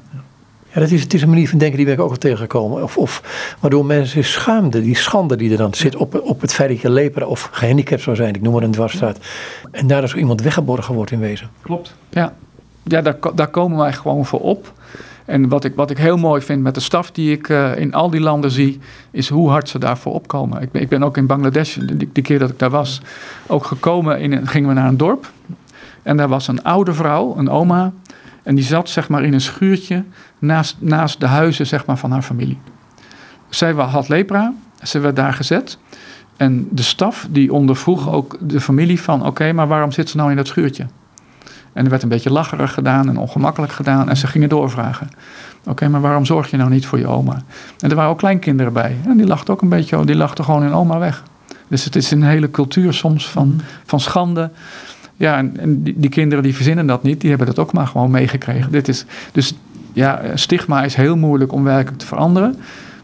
[0.74, 2.84] Ja, dat is, het is een manier van denken die ben ik ook al tegengekomen.
[2.84, 3.24] Of, of
[3.60, 6.90] waardoor mensen schaamde, die schande die er dan zit op, op het feit dat je
[6.90, 9.18] leperen of gehandicapt zou zijn, ik noem maar een dwarsstraat.
[9.72, 11.50] En daar zo iemand weggeborgen wordt in wezen.
[11.62, 11.96] Klopt.
[12.10, 12.34] Ja,
[12.84, 14.74] ja daar, daar komen wij gewoon voor op.
[15.30, 17.94] En wat ik, wat ik heel mooi vind met de staf die ik uh, in
[17.94, 18.80] al die landen zie,
[19.12, 20.62] is hoe hard ze daarvoor opkomen.
[20.62, 23.02] Ik ben, ik ben ook in Bangladesh, die, die keer dat ik daar was,
[23.48, 24.20] ook gekomen.
[24.20, 25.32] In, gingen we naar een dorp.
[26.04, 27.94] En daar was een oude vrouw, een oma.
[28.44, 30.04] En die zat zeg maar in een schuurtje
[30.40, 32.60] naast, naast de huizen zeg maar, van haar familie.
[33.50, 34.54] Zij had lepra,
[34.84, 35.78] ze werd daar gezet.
[36.38, 39.26] En de staf die ondervroeg ook de familie van...
[39.26, 40.86] oké, maar waarom zit ze nou in dat schuurtje?
[41.74, 44.10] En er werd een beetje lacherig gedaan en ongemakkelijk gedaan.
[44.10, 45.10] En ze gingen doorvragen.
[45.66, 47.42] Oké, maar waarom zorg je nou niet voor je oma?
[47.80, 48.96] En er waren ook kleinkinderen bij.
[49.06, 51.24] En die lachten ook een beetje, die lachten gewoon in oma weg.
[51.68, 54.50] Dus het is een hele cultuur soms van, van schande.
[55.16, 58.12] Ja, en, die, die, kinderen die verzinnen dat niet, die hebben dat ook maar gewoon
[58.12, 58.72] meegekregen.
[58.72, 59.54] Dit is, dus
[59.94, 62.58] ja, stigma is heel moeilijk om werkelijk te veranderen.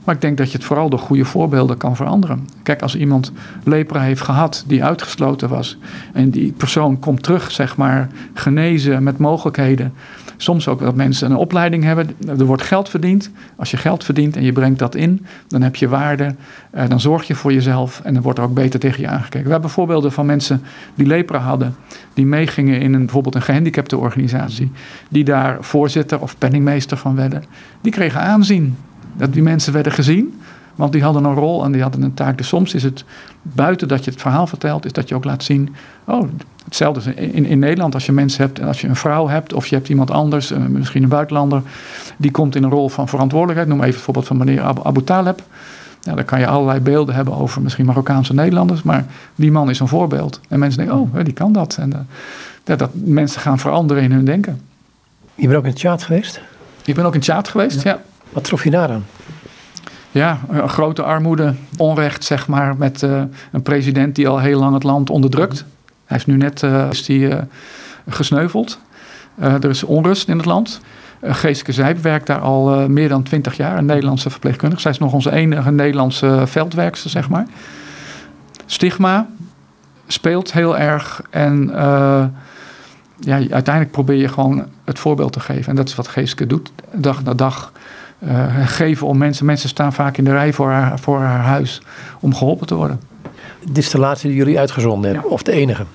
[0.05, 2.47] Maar ik denk dat je het vooral door goede voorbeelden kan veranderen.
[2.63, 3.31] Kijk, als iemand
[3.63, 5.77] lepra heeft gehad die uitgesloten was.
[6.13, 9.93] En die persoon komt terug, zeg maar, genezen met mogelijkheden.
[10.37, 12.09] Soms ook dat mensen een opleiding hebben.
[12.27, 13.31] Er wordt geld verdiend.
[13.55, 16.35] Als je geld verdient en je brengt dat in, dan heb je waarde.
[16.71, 19.45] Eh, dan zorg je voor jezelf en dan wordt er ook beter tegen je aangekeken.
[19.45, 20.61] We hebben voorbeelden van mensen
[20.95, 21.75] die lepra hadden.
[22.13, 24.71] Die meegingen in een, bijvoorbeeld een gehandicapte organisatie.
[25.09, 27.43] Die daar voorzitter of penningmeester van werden.
[27.81, 28.75] Die kregen aanzien.
[29.17, 30.39] Dat die mensen werden gezien.
[30.75, 32.37] Want die hadden een rol en die hadden een taak.
[32.37, 33.03] Dus soms is het
[33.41, 35.75] buiten dat je het verhaal vertelt, is dat je ook laat zien.
[36.03, 36.29] Oh,
[36.65, 39.75] hetzelfde in, in Nederland als je mensen hebt, als je een vrouw hebt of je
[39.75, 41.61] hebt iemand anders, eh, misschien een buitenlander,
[42.17, 43.69] die komt in een rol van verantwoordelijkheid.
[43.69, 45.41] Noem even het voorbeeld van meneer Abu Taleb.
[46.01, 49.05] Ja, dan kan je allerlei beelden hebben over misschien Marokkaanse Nederlanders, maar
[49.35, 50.39] die man is een voorbeeld.
[50.49, 51.77] En mensen denken, oh, die kan dat.
[51.79, 52.07] En
[52.65, 54.61] uh, dat mensen gaan veranderen in hun denken.
[55.35, 56.41] Je bent ook in chat geweest?
[56.83, 58.01] Ik ben ook in chat geweest, ja.
[58.35, 58.99] Wat trof je daar?
[60.11, 63.21] Ja, een grote armoede, onrecht zeg maar, met uh,
[63.51, 65.65] een president die al heel lang het land onderdrukt.
[66.05, 67.29] Hij is nu net uh, is die,
[68.07, 68.79] gesneuveld.
[69.39, 70.81] er is onrust in het land.
[71.21, 74.81] Geeske Zijp werkt daar al meer dan twintig jaar, een Nederlandse verpleegkundige.
[74.81, 77.47] Zij is nog onze enige Nederlandse veldwerkster, zeg maar.
[78.65, 79.27] Stigma
[80.07, 81.71] speelt heel erg en
[83.19, 85.69] ja, uiteindelijk probeer je gewoon het voorbeeld te geven.
[85.69, 87.71] En dat is wat Geeske doet, dag na dag
[88.19, 89.45] uh, geven om mensen.
[89.45, 91.81] Mensen staan vaak in de rij voor haar, voor haar huis
[92.19, 92.99] om geholpen te worden.
[93.65, 95.85] Dit is de laatste die jullie uitgezonden hebben, of de enige?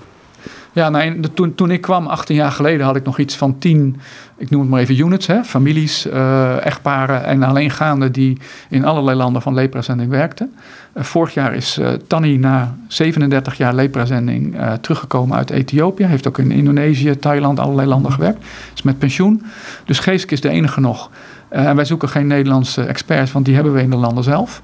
[0.73, 4.01] Ja, nee, toen, toen ik kwam, 18 jaar geleden, had ik nog iets van 10,
[4.37, 9.17] ik noem het maar even units, hè, families, uh, echtparen en alleengaanden die in allerlei
[9.17, 10.55] landen van leprazending werkten.
[10.95, 16.05] Uh, vorig jaar is uh, Tanni na 37 jaar leprazending teruggekomen uit Ethiopië.
[16.05, 18.45] Heeft ook in Indonesië, Thailand, allerlei landen gewerkt.
[18.75, 19.43] Is met pensioen.
[19.85, 23.55] Dus Geesk is de enige nog eh, en wij zoeken geen Nederlandse experts, want die
[23.55, 24.63] hebben we in de landen zelf.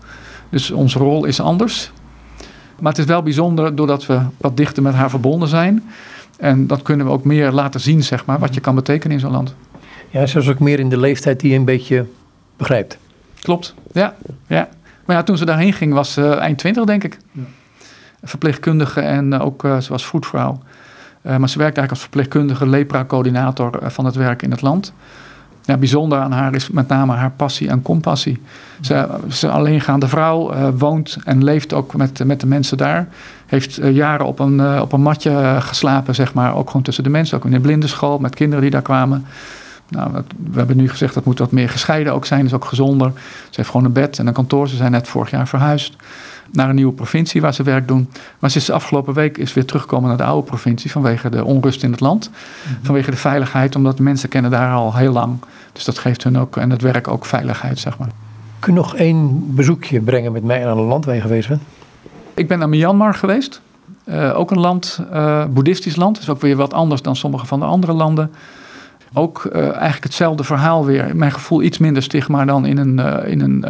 [0.49, 1.91] Dus onze rol is anders.
[2.81, 5.85] Maar het is wel bijzonder doordat we wat dichter met haar verbonden zijn.
[6.39, 9.21] En dat kunnen we ook meer laten zien, zeg maar, wat je kan betekenen in
[9.21, 9.55] zo'n land.
[10.11, 12.07] Ja, zelfs ook meer in de leeftijd die je een beetje
[12.57, 12.99] begrijpt.
[13.41, 14.15] Klopt, ja.
[14.47, 14.69] ja.
[15.05, 17.19] Maar ja, toen ze daarheen ging was ze eind twintig, denk ik.
[17.33, 17.43] Ja.
[18.23, 20.59] Verpleegkundige en uh, ook uh, ze was voetvrouw.
[21.23, 24.93] maar ze werkt eigenlijk als verpleegkundige lepra-coördinator van het werk in het land
[25.67, 28.43] ja, bijzonder aan haar is met name haar passie en compassie.
[28.81, 33.09] Ze, ze alleengaande vrouw, uh, woont en leeft ook met, met de mensen daar.
[33.47, 36.55] Heeft uh, jaren op een, uh, op een matje geslapen, zeg maar.
[36.55, 37.37] Ook gewoon tussen de mensen.
[37.37, 39.27] Ook in de blindenschool met kinderen die daar kwamen.
[39.89, 40.11] Nou,
[40.51, 42.45] we hebben nu gezegd dat moet wat meer gescheiden ook zijn.
[42.45, 43.13] is ook gezonder.
[43.51, 44.69] Ze heeft gewoon een bed en een kantoor.
[44.69, 45.97] Ze zijn net vorig jaar verhuisd
[46.57, 48.09] naar een nieuwe provincie waar ze werk doen.
[48.39, 51.83] Maar sinds de afgelopen week is weer teruggekomen naar de oude provincie vanwege de onrust
[51.83, 52.31] in het land.
[52.31, 52.75] Mhm.
[52.83, 55.39] Vanwege de veiligheid, omdat de mensen kennen daar al heel lang.
[55.73, 58.09] Dus dat geeft hun ook en het werk ook veiligheid, zeg maar.
[58.59, 61.63] Kun je nog één bezoekje brengen met mij aan een land waar je geweest bent?
[62.35, 63.61] Ik ben naar Myanmar geweest.
[64.05, 66.19] Uh, ook een land, uh, boeddhistisch land.
[66.19, 68.33] is ook weer wat anders dan sommige van de andere landen.
[69.13, 71.17] Ook uh, eigenlijk hetzelfde verhaal weer.
[71.17, 73.65] Mijn gevoel iets minder stigma dan in een, in een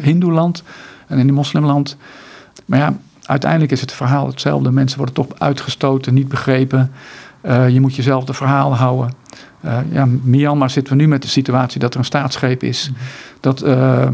[0.00, 0.62] hindoeland
[1.06, 1.96] en in een moslimland.
[2.64, 4.70] Maar ja, uiteindelijk is het verhaal hetzelfde.
[4.70, 6.92] Mensen worden toch uitgestoten, niet begrepen.
[7.42, 9.12] Uh, je moet jezelf de verhaal houden.
[9.64, 12.90] Uh, ja, Myanmar zitten we nu met de situatie dat er een staatsgreep is.
[12.90, 13.00] Mhm.
[13.40, 14.08] Dat, uh,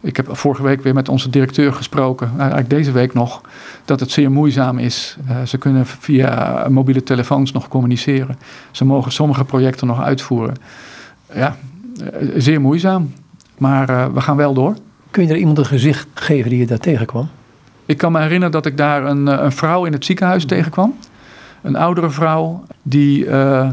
[0.00, 3.40] ik heb vorige week weer met onze directeur gesproken, eigenlijk deze week nog,
[3.84, 5.16] dat het zeer moeizaam is.
[5.46, 8.38] ze kunnen via mobiele telefoons nog communiceren.
[8.70, 10.54] Ze mogen sommige projecten nog uitvoeren.
[11.34, 11.56] Ja,
[12.36, 13.12] zeer moeizaam.
[13.58, 14.74] Maar we gaan wel door.
[15.10, 17.28] Kun je er iemand een gezicht geven die je daar tegenkwam?
[17.86, 20.98] Ik kan me herinneren dat ik daar een, een vrouw in het ziekenhuis tegenkwam.
[21.62, 23.68] Een oudere vrouw die uh,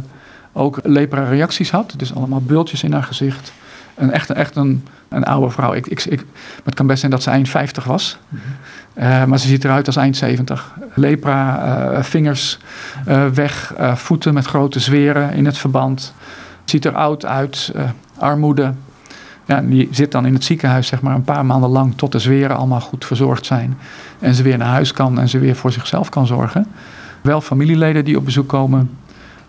[0.52, 1.94] ook lepra-reacties had.
[1.98, 3.54] Dus allemaal bultjes in haar gezicht.
[3.96, 5.74] Een, echt, echt een, een oude vrouw.
[5.74, 6.26] Ik, ik, ik,
[6.64, 8.18] het kan best zijn dat ze eind 50 was.
[8.96, 10.74] Uh, maar ze ziet eruit als eind 70.
[10.94, 12.60] Lepra, uh, vingers
[13.34, 16.14] weg, voeten met grote zweren in het verband.
[16.66, 17.72] Ziet er oud uit,
[18.18, 18.74] armoede,
[19.46, 22.20] ja, die zit dan in het ziekenhuis zeg maar een paar maanden lang tot de
[22.20, 23.78] zweren allemaal goed verzorgd zijn.
[24.20, 26.68] En ze weer naar huis kan en ze weer voor zichzelf kan zorgen.
[27.22, 28.90] Wel familieleden die op bezoek komen.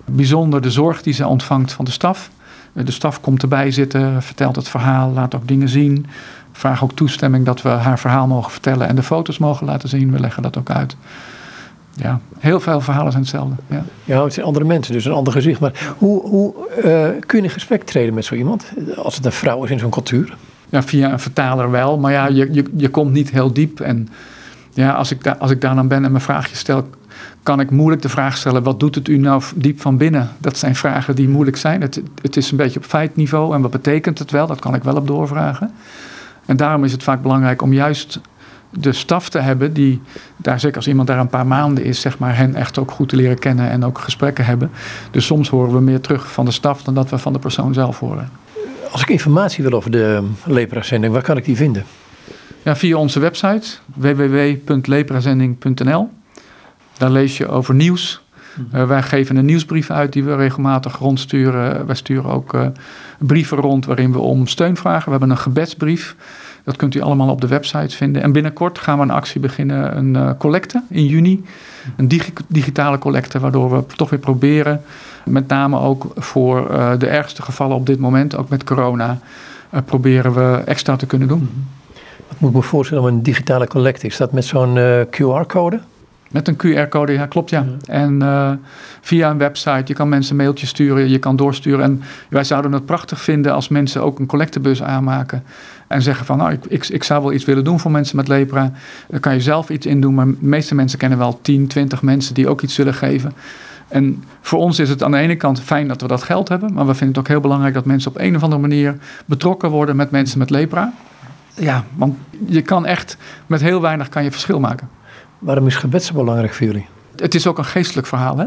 [0.04, 2.30] Bijzonder de zorg die ze ontvangt van de staf.
[2.72, 6.06] De staf komt erbij zitten, vertelt het verhaal, laat ook dingen zien.
[6.52, 10.12] Vraag ook toestemming dat we haar verhaal mogen vertellen en de foto's mogen laten zien.
[10.12, 10.96] We leggen dat ook uit.
[11.96, 13.54] Ja, heel veel verhalen zijn hetzelfde.
[13.66, 15.60] Ja, ja het zijn andere mensen, dus een ander gezicht.
[15.60, 18.72] Maar hoe, hoe uh, kun je in gesprek treden met zo iemand?
[18.96, 20.36] Als het een vrouw is in zo'n cultuur?
[20.68, 21.98] Ja, via een vertaler wel.
[21.98, 23.80] Maar ja, je, je, je komt niet heel diep.
[23.80, 24.08] En
[24.72, 26.88] ja, als ik, daar als ik daar dan ben en mijn vraagje stel,
[27.42, 30.30] kan ik moeilijk de vraag stellen: wat doet het u nou diep van binnen?
[30.38, 31.80] Dat zijn vragen die moeilijk zijn.
[31.80, 34.46] Het, het is een beetje op feitniveau en wat betekent het wel?
[34.46, 35.70] Dat kan ik wel op doorvragen.
[36.46, 38.20] En daarom is het vaak belangrijk om juist
[38.78, 40.00] de staf te hebben die
[40.36, 43.08] daar, zeker als iemand daar een paar maanden is, zeg maar, hen echt ook goed
[43.08, 44.70] te leren kennen en ook gesprekken hebben.
[45.10, 47.74] Dus soms horen we meer terug van de staf dan dat we van de persoon
[47.74, 48.30] zelf horen.
[48.90, 51.84] Als ik informatie wil over de leprazending, waar kan ik die vinden?
[52.62, 56.10] Ja, via onze website www.leprazending.nl.
[56.98, 58.22] Daar lees je over nieuws.
[58.54, 58.76] Mhm.
[58.76, 61.86] Uh, wij geven een nieuwsbrief uit die we regelmatig rondsturen.
[61.86, 62.66] Wij sturen ook uh,
[63.18, 65.04] brieven rond waarin we om steun vragen.
[65.04, 66.16] We hebben een gebedsbrief.
[66.64, 68.22] Dat kunt u allemaal op de website vinden.
[68.22, 71.44] En binnenkort gaan we een actie beginnen, een uh, collecte in juni.
[71.96, 72.08] Een
[72.48, 74.82] digitale collecte, waardoor we toch weer proberen,
[75.24, 79.18] met name ook voor de ergste gevallen op dit moment, ook met corona,
[79.84, 81.38] proberen we extra te kunnen doen.
[81.38, 82.02] Mhm.
[82.28, 84.06] Wat moet ik me voorstellen om een digitale collecte?
[84.06, 84.78] Is dat met zo'n
[85.10, 85.80] QR-code?
[86.34, 87.66] Met een QR-code, ja, klopt ja.
[87.86, 88.50] En uh,
[89.00, 91.84] via een website, je kan mensen mailtjes sturen, je kan doorsturen.
[91.84, 95.44] En wij zouden het prachtig vinden als mensen ook een collectebus aanmaken.
[95.86, 98.28] En zeggen van, nou, ik, ik, ik zou wel iets willen doen voor mensen met
[98.28, 98.72] lepra.
[99.08, 102.02] Daar kan je zelf iets in doen, maar de meeste mensen kennen wel 10, 20
[102.02, 103.32] mensen die ook iets willen geven.
[103.88, 106.72] En voor ons is het aan de ene kant fijn dat we dat geld hebben,
[106.72, 109.70] maar we vinden het ook heel belangrijk dat mensen op een of andere manier betrokken
[109.70, 110.92] worden met mensen met lepra.
[111.54, 112.16] Ja, want
[112.46, 113.16] je kan echt
[113.46, 114.88] met heel weinig kan je verschil maken.
[115.38, 116.86] Waarom is gebed zo belangrijk voor jullie?
[117.16, 118.38] Het is ook een geestelijk verhaal.
[118.38, 118.46] Hè?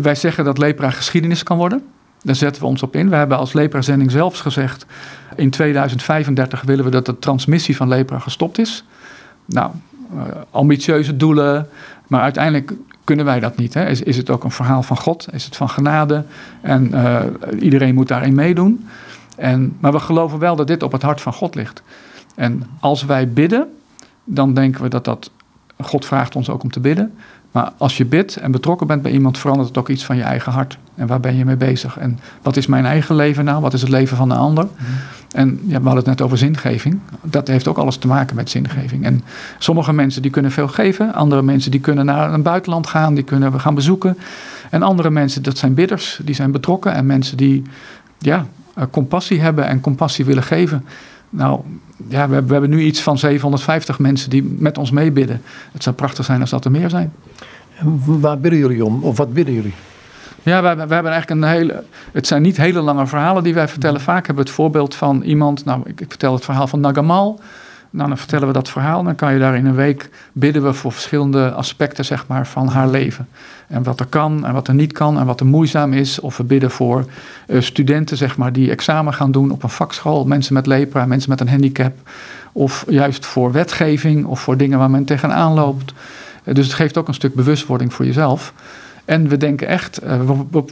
[0.00, 1.82] Wij zeggen dat lepra geschiedenis kan worden.
[2.26, 3.08] Daar zetten we ons op in.
[3.08, 4.86] We hebben als lepra-zending zelfs gezegd...
[5.36, 8.84] in 2035 willen we dat de transmissie van lepra gestopt is.
[9.44, 9.70] Nou,
[10.14, 11.68] uh, ambitieuze doelen,
[12.06, 12.72] maar uiteindelijk
[13.04, 13.74] kunnen wij dat niet.
[13.74, 13.88] Hè?
[13.88, 15.26] Is, is het ook een verhaal van God?
[15.32, 16.24] Is het van genade?
[16.60, 17.22] En uh,
[17.58, 18.88] iedereen moet daarin meedoen.
[19.36, 21.82] En, maar we geloven wel dat dit op het hart van God ligt.
[22.34, 23.68] En als wij bidden,
[24.24, 25.30] dan denken we dat dat
[25.80, 27.14] God vraagt ons ook om te bidden.
[27.56, 30.22] Maar als je bidt en betrokken bent bij iemand, verandert het ook iets van je
[30.22, 30.78] eigen hart.
[30.94, 31.98] En waar ben je mee bezig?
[31.98, 33.60] En wat is mijn eigen leven nou?
[33.60, 34.64] Wat is het leven van de ander?
[34.64, 34.84] Mhm.
[35.32, 36.98] En ja, we hadden het net over zingeving.
[37.22, 39.04] Dat heeft ook alles te maken met zingeving.
[39.04, 39.22] En
[39.58, 41.14] sommige mensen die kunnen veel geven.
[41.14, 43.14] Andere mensen die kunnen naar een buitenland gaan.
[43.14, 44.18] Die kunnen we gaan bezoeken.
[44.70, 46.20] En andere mensen, dat zijn bidders.
[46.24, 46.92] Die zijn betrokken.
[46.92, 47.62] En mensen die
[48.18, 50.84] ja, eh, compassie hebben en compassie willen geven.
[51.36, 51.60] Nou,
[52.08, 55.42] ja, we, we, hebben nu iets van 750 mensen die met ons meebidden.
[55.72, 57.12] Het zou prachtig zijn als dat er meer zijn.
[58.04, 59.02] waar bidden jullie om?
[59.02, 59.74] Of wat bidden jullie?
[60.42, 61.84] Ja, we, we, hebben eigenlijk een hele.
[62.12, 64.00] Het zijn niet hele lange verhalen die wij vertellen.
[64.00, 65.64] Vaak hebben we het voorbeeld van iemand.
[65.64, 67.40] Nou, ik, ik vertel het verhaal van Nagamal.
[67.96, 69.02] Nou, dan vertellen we dat verhaal.
[69.02, 72.68] Dan kan je daar in een week bidden we voor verschillende aspecten zeg maar, van
[72.68, 73.28] haar leven.
[73.66, 76.20] En wat er kan en wat er niet kan en wat er moeizaam is.
[76.20, 77.04] Of we bidden voor
[77.46, 80.24] uh, studenten zeg maar, die examen gaan doen op een vakschool.
[80.24, 81.96] Mensen met lepra, mensen met een handicap.
[82.52, 85.92] Of juist voor wetgeving of voor dingen waar men tegenaan loopt.
[86.44, 88.52] Uh, dus het geeft ook een stuk bewustwording voor jezelf.
[89.06, 90.20] En we denken echt, uh,
[90.52, 90.64] we,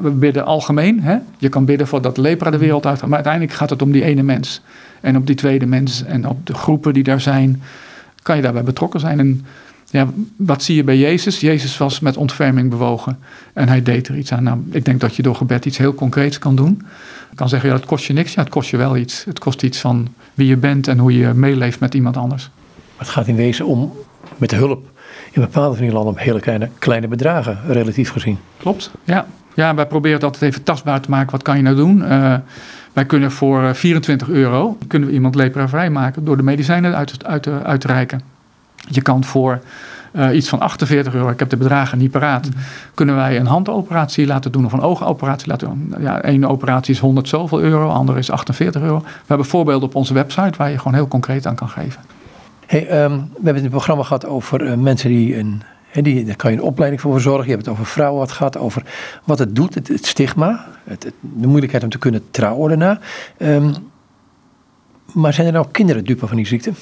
[0.00, 1.02] we, bidden algemeen.
[1.02, 1.16] Hè?
[1.38, 3.00] Je kan bidden voor dat lepra de wereld uit.
[3.02, 4.62] Maar uiteindelijk gaat het om die ene mens.
[5.00, 7.62] En op die tweede mens en op de groepen die daar zijn,
[8.22, 9.18] kan je daarbij betrokken zijn.
[9.18, 9.44] En
[9.90, 11.40] ja, wat zie je bij Jezus?
[11.40, 13.18] Jezus was met ontferming bewogen
[13.52, 14.42] en hij deed er iets aan.
[14.42, 16.82] Nou, ik denk dat je door gebed iets heel concreets kan doen.
[17.30, 18.34] Je kan zeggen, ja, het kost je niks.
[18.34, 19.24] Ja, het kost je wel iets.
[19.24, 22.50] Het kost iets van wie je bent en hoe je meeleeft met iemand anders.
[22.96, 23.92] Het gaat in wezen om
[24.36, 24.97] met hulp
[25.30, 28.38] in bepaalde van die landen op hele kleine, kleine bedragen, relatief gezien.
[28.56, 29.26] Klopt, ja.
[29.54, 31.30] Ja, wij proberen dat even tastbaar te maken.
[31.30, 31.98] Wat kan je nou doen?
[31.98, 32.34] Uh,
[32.92, 37.46] wij kunnen voor 24 euro kunnen we iemand lepra maken door de medicijnen uit, uit,
[37.46, 38.22] uit te reiken.
[38.88, 39.60] Je kan voor
[40.12, 42.58] uh, iets van 48 euro, ik heb de bedragen niet paraat, mhm.
[42.94, 45.94] kunnen wij een handoperatie laten doen of een oogoperatie laten doen.
[46.02, 48.98] Ja, één operatie is 100 zoveel euro, andere is 48 euro.
[48.98, 52.00] We hebben voorbeelden op onze website waar je gewoon heel concreet aan kan geven.
[52.68, 55.62] Hey, um, we hebben het in het programma gehad over uh, mensen die een
[55.92, 57.44] die, daar kan je een opleiding voor verzorgen.
[57.44, 58.82] Je hebt het over vrouwen wat gehad, over
[59.24, 63.00] wat het doet, het, het stigma, het, de moeilijkheid om te kunnen trouwen daarna.
[63.38, 63.74] Um,
[65.12, 66.72] maar zijn er nou kinderen dupe van die ziekte?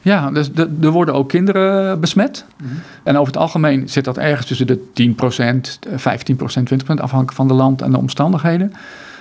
[0.00, 0.50] Ja, dus
[0.80, 2.44] er worden ook kinderen besmet.
[2.56, 2.72] Mhm.
[3.02, 7.54] En over het algemeen zit dat ergens tussen de 10%, 15%, 20% afhankelijk van de
[7.54, 8.72] land en de omstandigheden.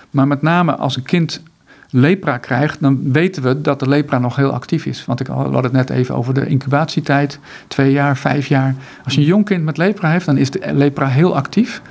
[0.10, 1.42] Maar met name als een kind
[1.92, 5.06] lepra krijgt, dan weten we dat de lepra nog heel actief is.
[5.06, 8.76] Want ik had het net even over de incubatietijd, twee jaar, vijf jaar.
[9.04, 11.82] Als je een jong kind met lepra heeft, dan is de lepra heel actief.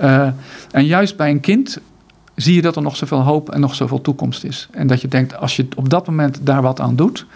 [0.00, 0.28] Uh,
[0.70, 1.80] en juist bij een kind
[2.34, 4.68] zie je dat er nog zoveel hoop en nog zoveel toekomst is.
[4.70, 7.26] En dat je denkt, als je op dat moment daar wat aan doet,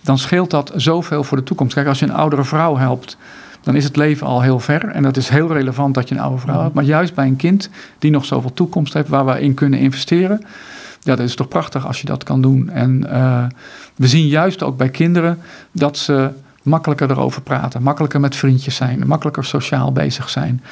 [0.00, 1.74] dan scheelt dat zoveel voor de toekomst.
[1.74, 3.16] Kijk, als je een oudere vrouw helpt,
[3.60, 4.88] dan is het leven al heel ver.
[4.88, 6.74] En dat is heel relevant dat je een oude vrouw hebt.
[6.74, 10.44] Maar juist bij een kind die nog zoveel toekomst heeft, waar we in kunnen investeren.
[11.04, 12.70] Ja, dat is toch prachtig als je dat kan doen.
[12.70, 13.44] En uh,
[13.94, 15.38] we zien juist ook bij kinderen
[15.72, 16.30] dat ze
[16.62, 20.62] makkelijker erover praten, makkelijker met vriendjes zijn, makkelijker sociaal bezig zijn.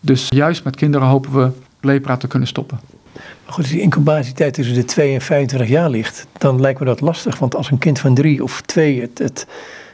[0.00, 2.80] Dus juist met kinderen hopen we lepra te kunnen stoppen.
[3.12, 6.86] Maar goed, als die incubatietijd tussen de 2 en 25 jaar ligt, dan lijkt me
[6.86, 7.38] dat lastig.
[7.38, 9.46] Want als een kind van drie of twee het, het,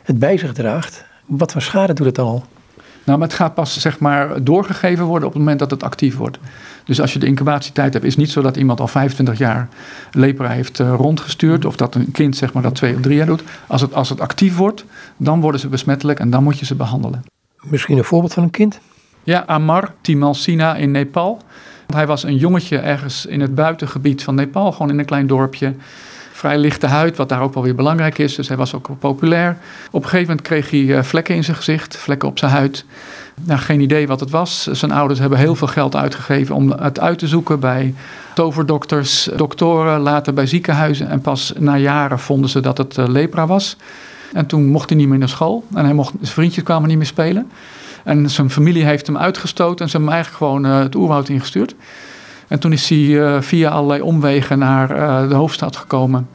[0.03, 2.45] het bij zich draagt, wat voor schade doet het dan al?
[3.09, 6.17] Nou, maar het gaat pas zeg maar doorgegeven worden op het moment dat het actief
[6.17, 6.39] wordt.
[6.85, 9.69] Dus als je de incubatietijd hebt, is het niet zo dat iemand al 25 jaar
[10.13, 11.65] lepra heeft uh, rondgestuurd.
[11.65, 13.43] Of dat een kind zeg maar dat twee of drie jaar doet.
[13.67, 14.85] Als het, als het actief wordt,
[15.17, 17.25] dan worden ze besmettelijk en dan moet je ze behandelen.
[17.63, 18.81] Misschien een voorbeeld van een kind?
[19.23, 21.43] Ja, Amar Timalsina in Nepal.
[21.87, 25.75] Hij was een jongetje ergens in het buitengebied van Nepal, gewoon in een klein dorpje.
[26.39, 28.35] Vrij lichte huid, wat daar ook wel weer belangrijk is.
[28.35, 29.57] Dus hij was ook populair.
[29.91, 32.85] Op een gegeven moment kreeg hij eh, vlekken in zijn gezicht, vlekken op zijn huid.
[33.35, 34.67] Nou, geen idee wat het was.
[34.67, 37.95] Zijn ouders hebben heel veel geld uitgegeven om het uit te zoeken bij
[38.35, 41.09] toverdokters, doktoren, later bij ziekenhuizen.
[41.09, 43.77] En pas na jaren vonden ze dat het eh, lepra was.
[44.33, 45.65] En toen mocht hij niet meer naar school.
[45.75, 47.51] En hij mocht, zijn vriendjes kwamen niet meer spelen.
[48.05, 51.29] En zijn familie heeft hem uitgestoten en ze hebben hem eigenlijk gewoon uh, het oerwoud
[51.29, 51.75] ingestuurd.
[52.49, 56.29] En toen is hij uh, via allerlei omwegen naar uh, de hoofdstad gekomen.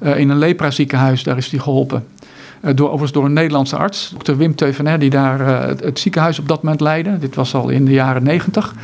[0.00, 2.06] in een lepra-ziekenhuis, daar is hij geholpen.
[2.60, 6.48] door, overigens door een Nederlandse arts, dokter Wim Teuvener, die daar het, het, ziekenhuis op
[6.48, 7.18] dat moment leidde.
[7.18, 8.74] Dit was al in de jaren negentig.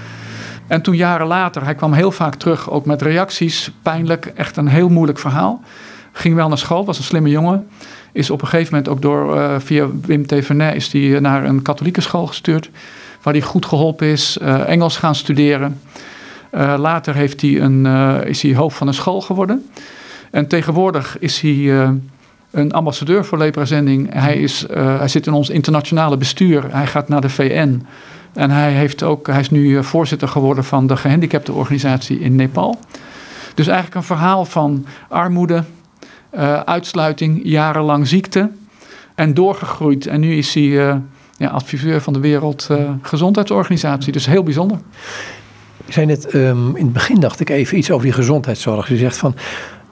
[0.66, 4.68] En toen jaren later, hij kwam heel vaak terug, ook met reacties, pijnlijk, echt een
[4.68, 5.62] heel moeilijk verhaal.
[6.12, 7.66] Ging wel naar school, was een slimme jongen
[8.16, 12.00] is op een gegeven moment ook door, via Wim Tevenet is die naar een katholieke
[12.00, 12.70] school gestuurd.
[13.22, 15.80] Waar hij goed geholpen is, Engels gaan studeren.
[16.56, 17.86] Uh, later heeft hij een,
[18.26, 19.70] is hij hoofd van een school geworden.
[20.30, 21.90] En tegenwoordig is hij
[22.50, 24.12] een ambassadeur voor Leprazending.
[24.12, 26.64] Hij, is, hij zit in ons internationale bestuur.
[26.70, 27.86] Hij gaat naar de VN.
[28.32, 32.78] En hij, heeft ook, hij is nu voorzitter geworden van de gehandicaptenorganisatie in Nepal.
[33.54, 35.64] Dus eigenlijk een verhaal van armoede,
[36.64, 38.50] uitsluiting, jarenlang ziekte.
[39.14, 40.06] En doorgegroeid.
[40.06, 41.00] En nu is hij
[41.36, 44.12] ja, adviseur van de Wereldgezondheidsorganisatie.
[44.12, 44.78] dus heel bijzonder.
[45.88, 48.88] Zei net, um, in het begin dacht ik even iets over die gezondheidszorg.
[48.88, 49.34] Je zegt van,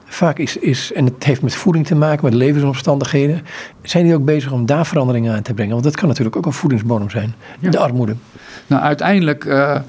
[0.05, 3.41] vaak is, is, en het heeft met voeding te maken, met levensomstandigheden.
[3.81, 5.71] Zijn die ook bezig om daar veranderingen aan te brengen?
[5.71, 8.15] Want dat kan natuurlijk ook een voedingsbodem zijn, de armoede.
[8.67, 9.79] Nou, uiteindelijk, uh,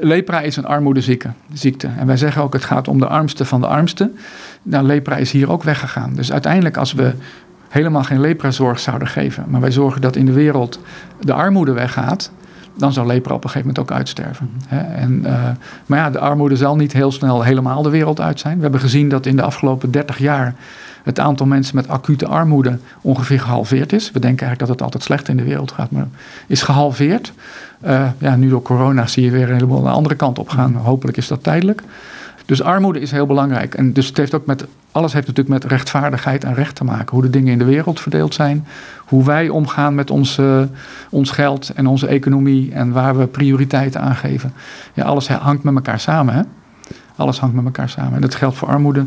[0.00, 1.30] lepra is een armoedeziekte.
[1.52, 1.88] Ziekte.
[1.98, 4.16] En wij zeggen ook, het gaat om de armste van de armsten
[4.62, 6.14] nou, lepra is hier ook weggegaan.
[6.14, 7.12] Dus uiteindelijk als we
[7.68, 10.80] helemaal geen leprazorg zouden geven, maar wij zorgen dat in de wereld
[11.20, 12.30] de armoede weggaat,
[12.78, 14.50] dan zou lepra op een gegeven moment ook uitsterven.
[14.94, 15.48] En, uh,
[15.86, 18.56] maar ja, de armoede zal niet heel snel helemaal de wereld uit zijn.
[18.56, 20.54] We hebben gezien dat in de afgelopen 30 jaar
[21.02, 24.10] het aantal mensen met acute armoede ongeveer gehalveerd is.
[24.10, 26.08] We denken eigenlijk dat het altijd slecht in de wereld gaat, maar
[26.46, 27.32] is gehalveerd.
[27.86, 30.74] Uh, ja, nu door corona zie je weer helemaal de andere kant op gaan.
[30.74, 31.82] Hopelijk is dat tijdelijk.
[32.48, 33.74] Dus armoede is heel belangrijk.
[33.74, 37.14] En dus het heeft ook met, alles heeft natuurlijk met rechtvaardigheid en recht te maken.
[37.14, 38.66] Hoe de dingen in de wereld verdeeld zijn.
[39.04, 40.40] Hoe wij omgaan met ons,
[41.10, 42.72] ons geld en onze economie.
[42.72, 44.52] En waar we prioriteiten aan geven.
[44.94, 46.34] Ja, alles hangt met elkaar samen.
[46.34, 46.42] Hè?
[47.16, 48.14] Alles hangt met elkaar samen.
[48.14, 49.04] En dat geldt voor armoede.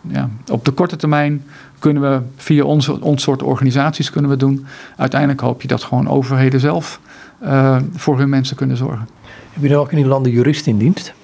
[0.00, 1.44] Ja, op de korte termijn
[1.78, 4.66] kunnen we via onze, ons soort organisaties kunnen we doen.
[4.96, 7.00] Uiteindelijk hoop je dat gewoon overheden zelf
[7.42, 9.08] uh, voor hun mensen kunnen zorgen.
[9.52, 11.14] Heb je dan ook in die landen juristen in dienst?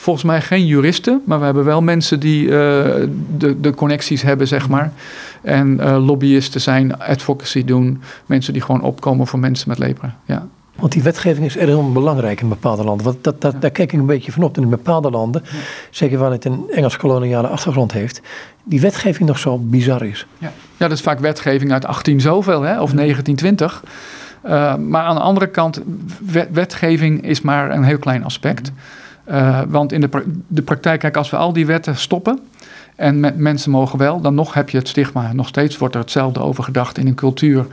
[0.00, 2.50] Volgens mij geen juristen, maar we hebben wel mensen die uh,
[3.36, 4.92] de, de connecties hebben, zeg maar.
[5.42, 8.00] En uh, lobbyisten zijn, advocacy doen.
[8.26, 10.16] Mensen die gewoon opkomen voor mensen met lepra.
[10.24, 10.46] Ja.
[10.74, 13.04] Want die wetgeving is erg belangrijk in bepaalde landen.
[13.04, 14.58] Want dat, dat, daar kijk ik een beetje van op.
[14.58, 15.42] In bepaalde landen,
[15.90, 18.20] zeker waar het een Engels-koloniale achtergrond heeft,
[18.64, 20.26] die wetgeving nog zo bizar is.
[20.38, 23.82] Ja, ja dat is vaak wetgeving uit 18 zoveel hè, of 1920.
[24.44, 25.80] Uh, maar aan de andere kant,
[26.52, 28.72] wetgeving is maar een heel klein aspect.
[29.30, 32.40] Uh, want in de, de praktijk, kijk, als we al die wetten stoppen
[32.96, 35.32] en mensen mogen wel, dan nog heb je het stigma.
[35.32, 37.66] Nog steeds wordt er hetzelfde over gedacht in een cultuur.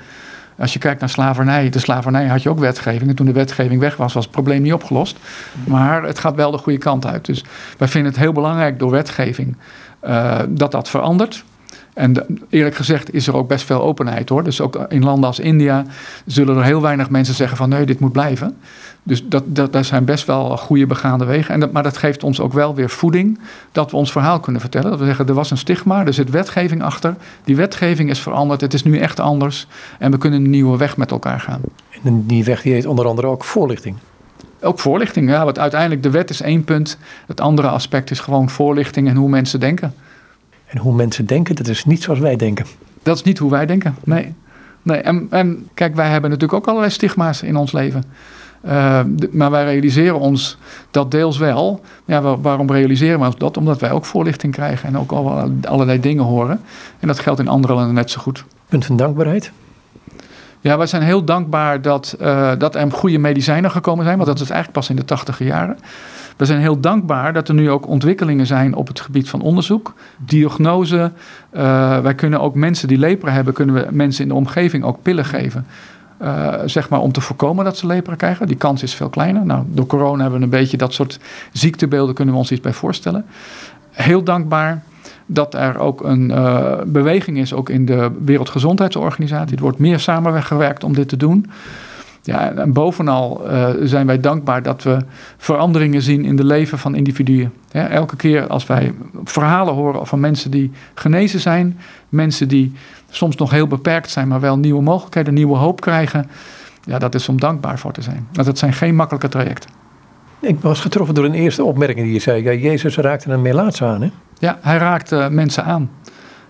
[0.58, 3.10] Als je kijkt naar slavernij, de slavernij had je ook wetgeving.
[3.10, 5.18] En toen de wetgeving weg was, was het probleem niet opgelost.
[5.64, 7.26] Maar het gaat wel de goede kant uit.
[7.26, 7.44] Dus
[7.78, 9.58] wij vinden het heel belangrijk door wetgeving
[10.04, 11.44] uh, dat dat verandert.
[11.96, 14.44] En eerlijk gezegd is er ook best veel openheid hoor.
[14.44, 15.86] Dus ook in landen als India
[16.26, 18.58] zullen er heel weinig mensen zeggen van nee, dit moet blijven.
[19.04, 21.54] Dus dat, dat, daar zijn best wel goede begaande wegen.
[21.54, 23.40] En dat, maar dat geeft ons ook wel weer voeding
[23.72, 24.90] dat we ons verhaal kunnen vertellen.
[24.90, 27.16] Dat we zeggen, er was een stigma, er zit wetgeving achter.
[27.44, 29.68] Die wetgeving is veranderd, het is nu echt anders.
[30.00, 31.62] En we kunnen een nieuwe weg met elkaar gaan.
[32.04, 33.96] En die weg die heet onder andere ook voorlichting.
[34.62, 35.44] Ook voorlichting, ja.
[35.44, 36.98] Want uiteindelijk de wet is één punt.
[37.28, 39.94] Het andere aspect is gewoon voorlichting en hoe mensen denken.
[40.66, 42.66] En hoe mensen denken, dat is niet zoals wij denken.
[43.04, 44.34] Dat is niet hoe wij denken, nee.
[44.82, 44.98] nee.
[44.98, 48.04] En, en kijk, wij hebben natuurlijk ook allerlei stigma's in ons leven.
[48.66, 49.00] Uh,
[49.32, 50.58] maar wij realiseren ons
[50.92, 51.82] dat deels wel.
[52.06, 53.58] Ja, waarom realiseren we ons dat?
[53.58, 56.62] Omdat wij ook voorlichting krijgen en ook al, allerlei dingen horen.
[57.00, 58.44] En dat geldt in andere landen net zo goed.
[58.68, 59.52] Punt van dankbaarheid?
[60.66, 64.18] Ja, wij zijn heel dankbaar dat, uh, dat er goede medicijnen gekomen zijn.
[64.18, 65.78] Want dat is eigenlijk pas in de tachtige jaren.
[66.38, 69.94] We zijn heel dankbaar dat er nu ook ontwikkelingen zijn op het gebied van onderzoek,
[70.18, 71.12] diagnose.
[71.54, 75.02] Uh, wij kunnen ook mensen die lepra hebben, kunnen we mensen in de omgeving ook
[75.02, 75.66] pillen geven.
[76.22, 78.48] Uh, zeg maar om te voorkomen dat ze lepra krijgen.
[78.48, 79.46] Die kans is veel kleiner.
[79.46, 81.20] Nou, door corona hebben we een beetje dat soort
[81.52, 83.26] ziektebeelden, kunnen we ons iets bij voorstellen.
[83.92, 84.84] Heel dankbaar
[85.26, 89.56] dat er ook een uh, beweging is, ook in de Wereldgezondheidsorganisatie.
[89.56, 91.50] Er wordt meer samengewerkt om dit te doen.
[92.22, 94.98] Ja, en bovenal uh, zijn wij dankbaar dat we
[95.38, 97.54] veranderingen zien in de leven van individuen.
[97.72, 102.74] Elke keer als wij verhalen horen van mensen die genezen zijn, mensen die
[103.10, 106.30] soms nog heel beperkt zijn, maar wel nieuwe mogelijkheden, nieuwe hoop krijgen.
[106.84, 108.28] Ja, dat is om dankbaar voor te zijn.
[108.34, 109.70] Het zijn geen makkelijke trajecten.
[110.40, 112.44] Ik was getroffen door een eerste opmerking die je zei.
[112.44, 114.10] Ja, Jezus raakte een melaats aan, hè?
[114.40, 115.90] Ja, hij raakte mensen aan.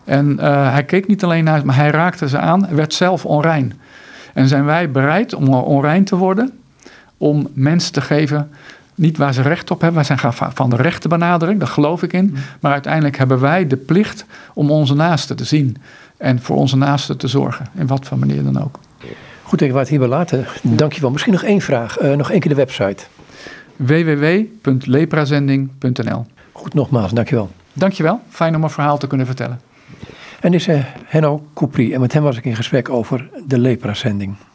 [0.03, 3.73] En uh, hij keek niet alleen naar, maar hij raakte ze aan, werd zelf onrein.
[4.33, 6.51] En zijn wij bereid om onrein te worden,
[7.17, 8.49] om mensen te geven,
[8.95, 10.05] niet waar ze recht op hebben.
[10.07, 12.35] Wij zijn van de rechtenbenadering, daar geloof ik in.
[12.59, 15.77] Maar uiteindelijk hebben wij de plicht om onze naasten te zien
[16.17, 18.79] en voor onze naasten te zorgen, in wat voor manier dan ook.
[19.43, 20.45] Goed, ik het hierbij laten.
[20.61, 21.11] Dankjewel.
[21.11, 23.03] Misschien nog één vraag, uh, nog één keer de website.
[23.75, 27.49] www.leprazending.nl Goed, nogmaals, dankjewel.
[27.73, 29.59] Dankjewel, fijn om een verhaal te kunnen vertellen.
[30.39, 33.59] En dit is uh, Henno Koepri en met hem was ik in gesprek over de
[33.59, 34.35] lepra-zending.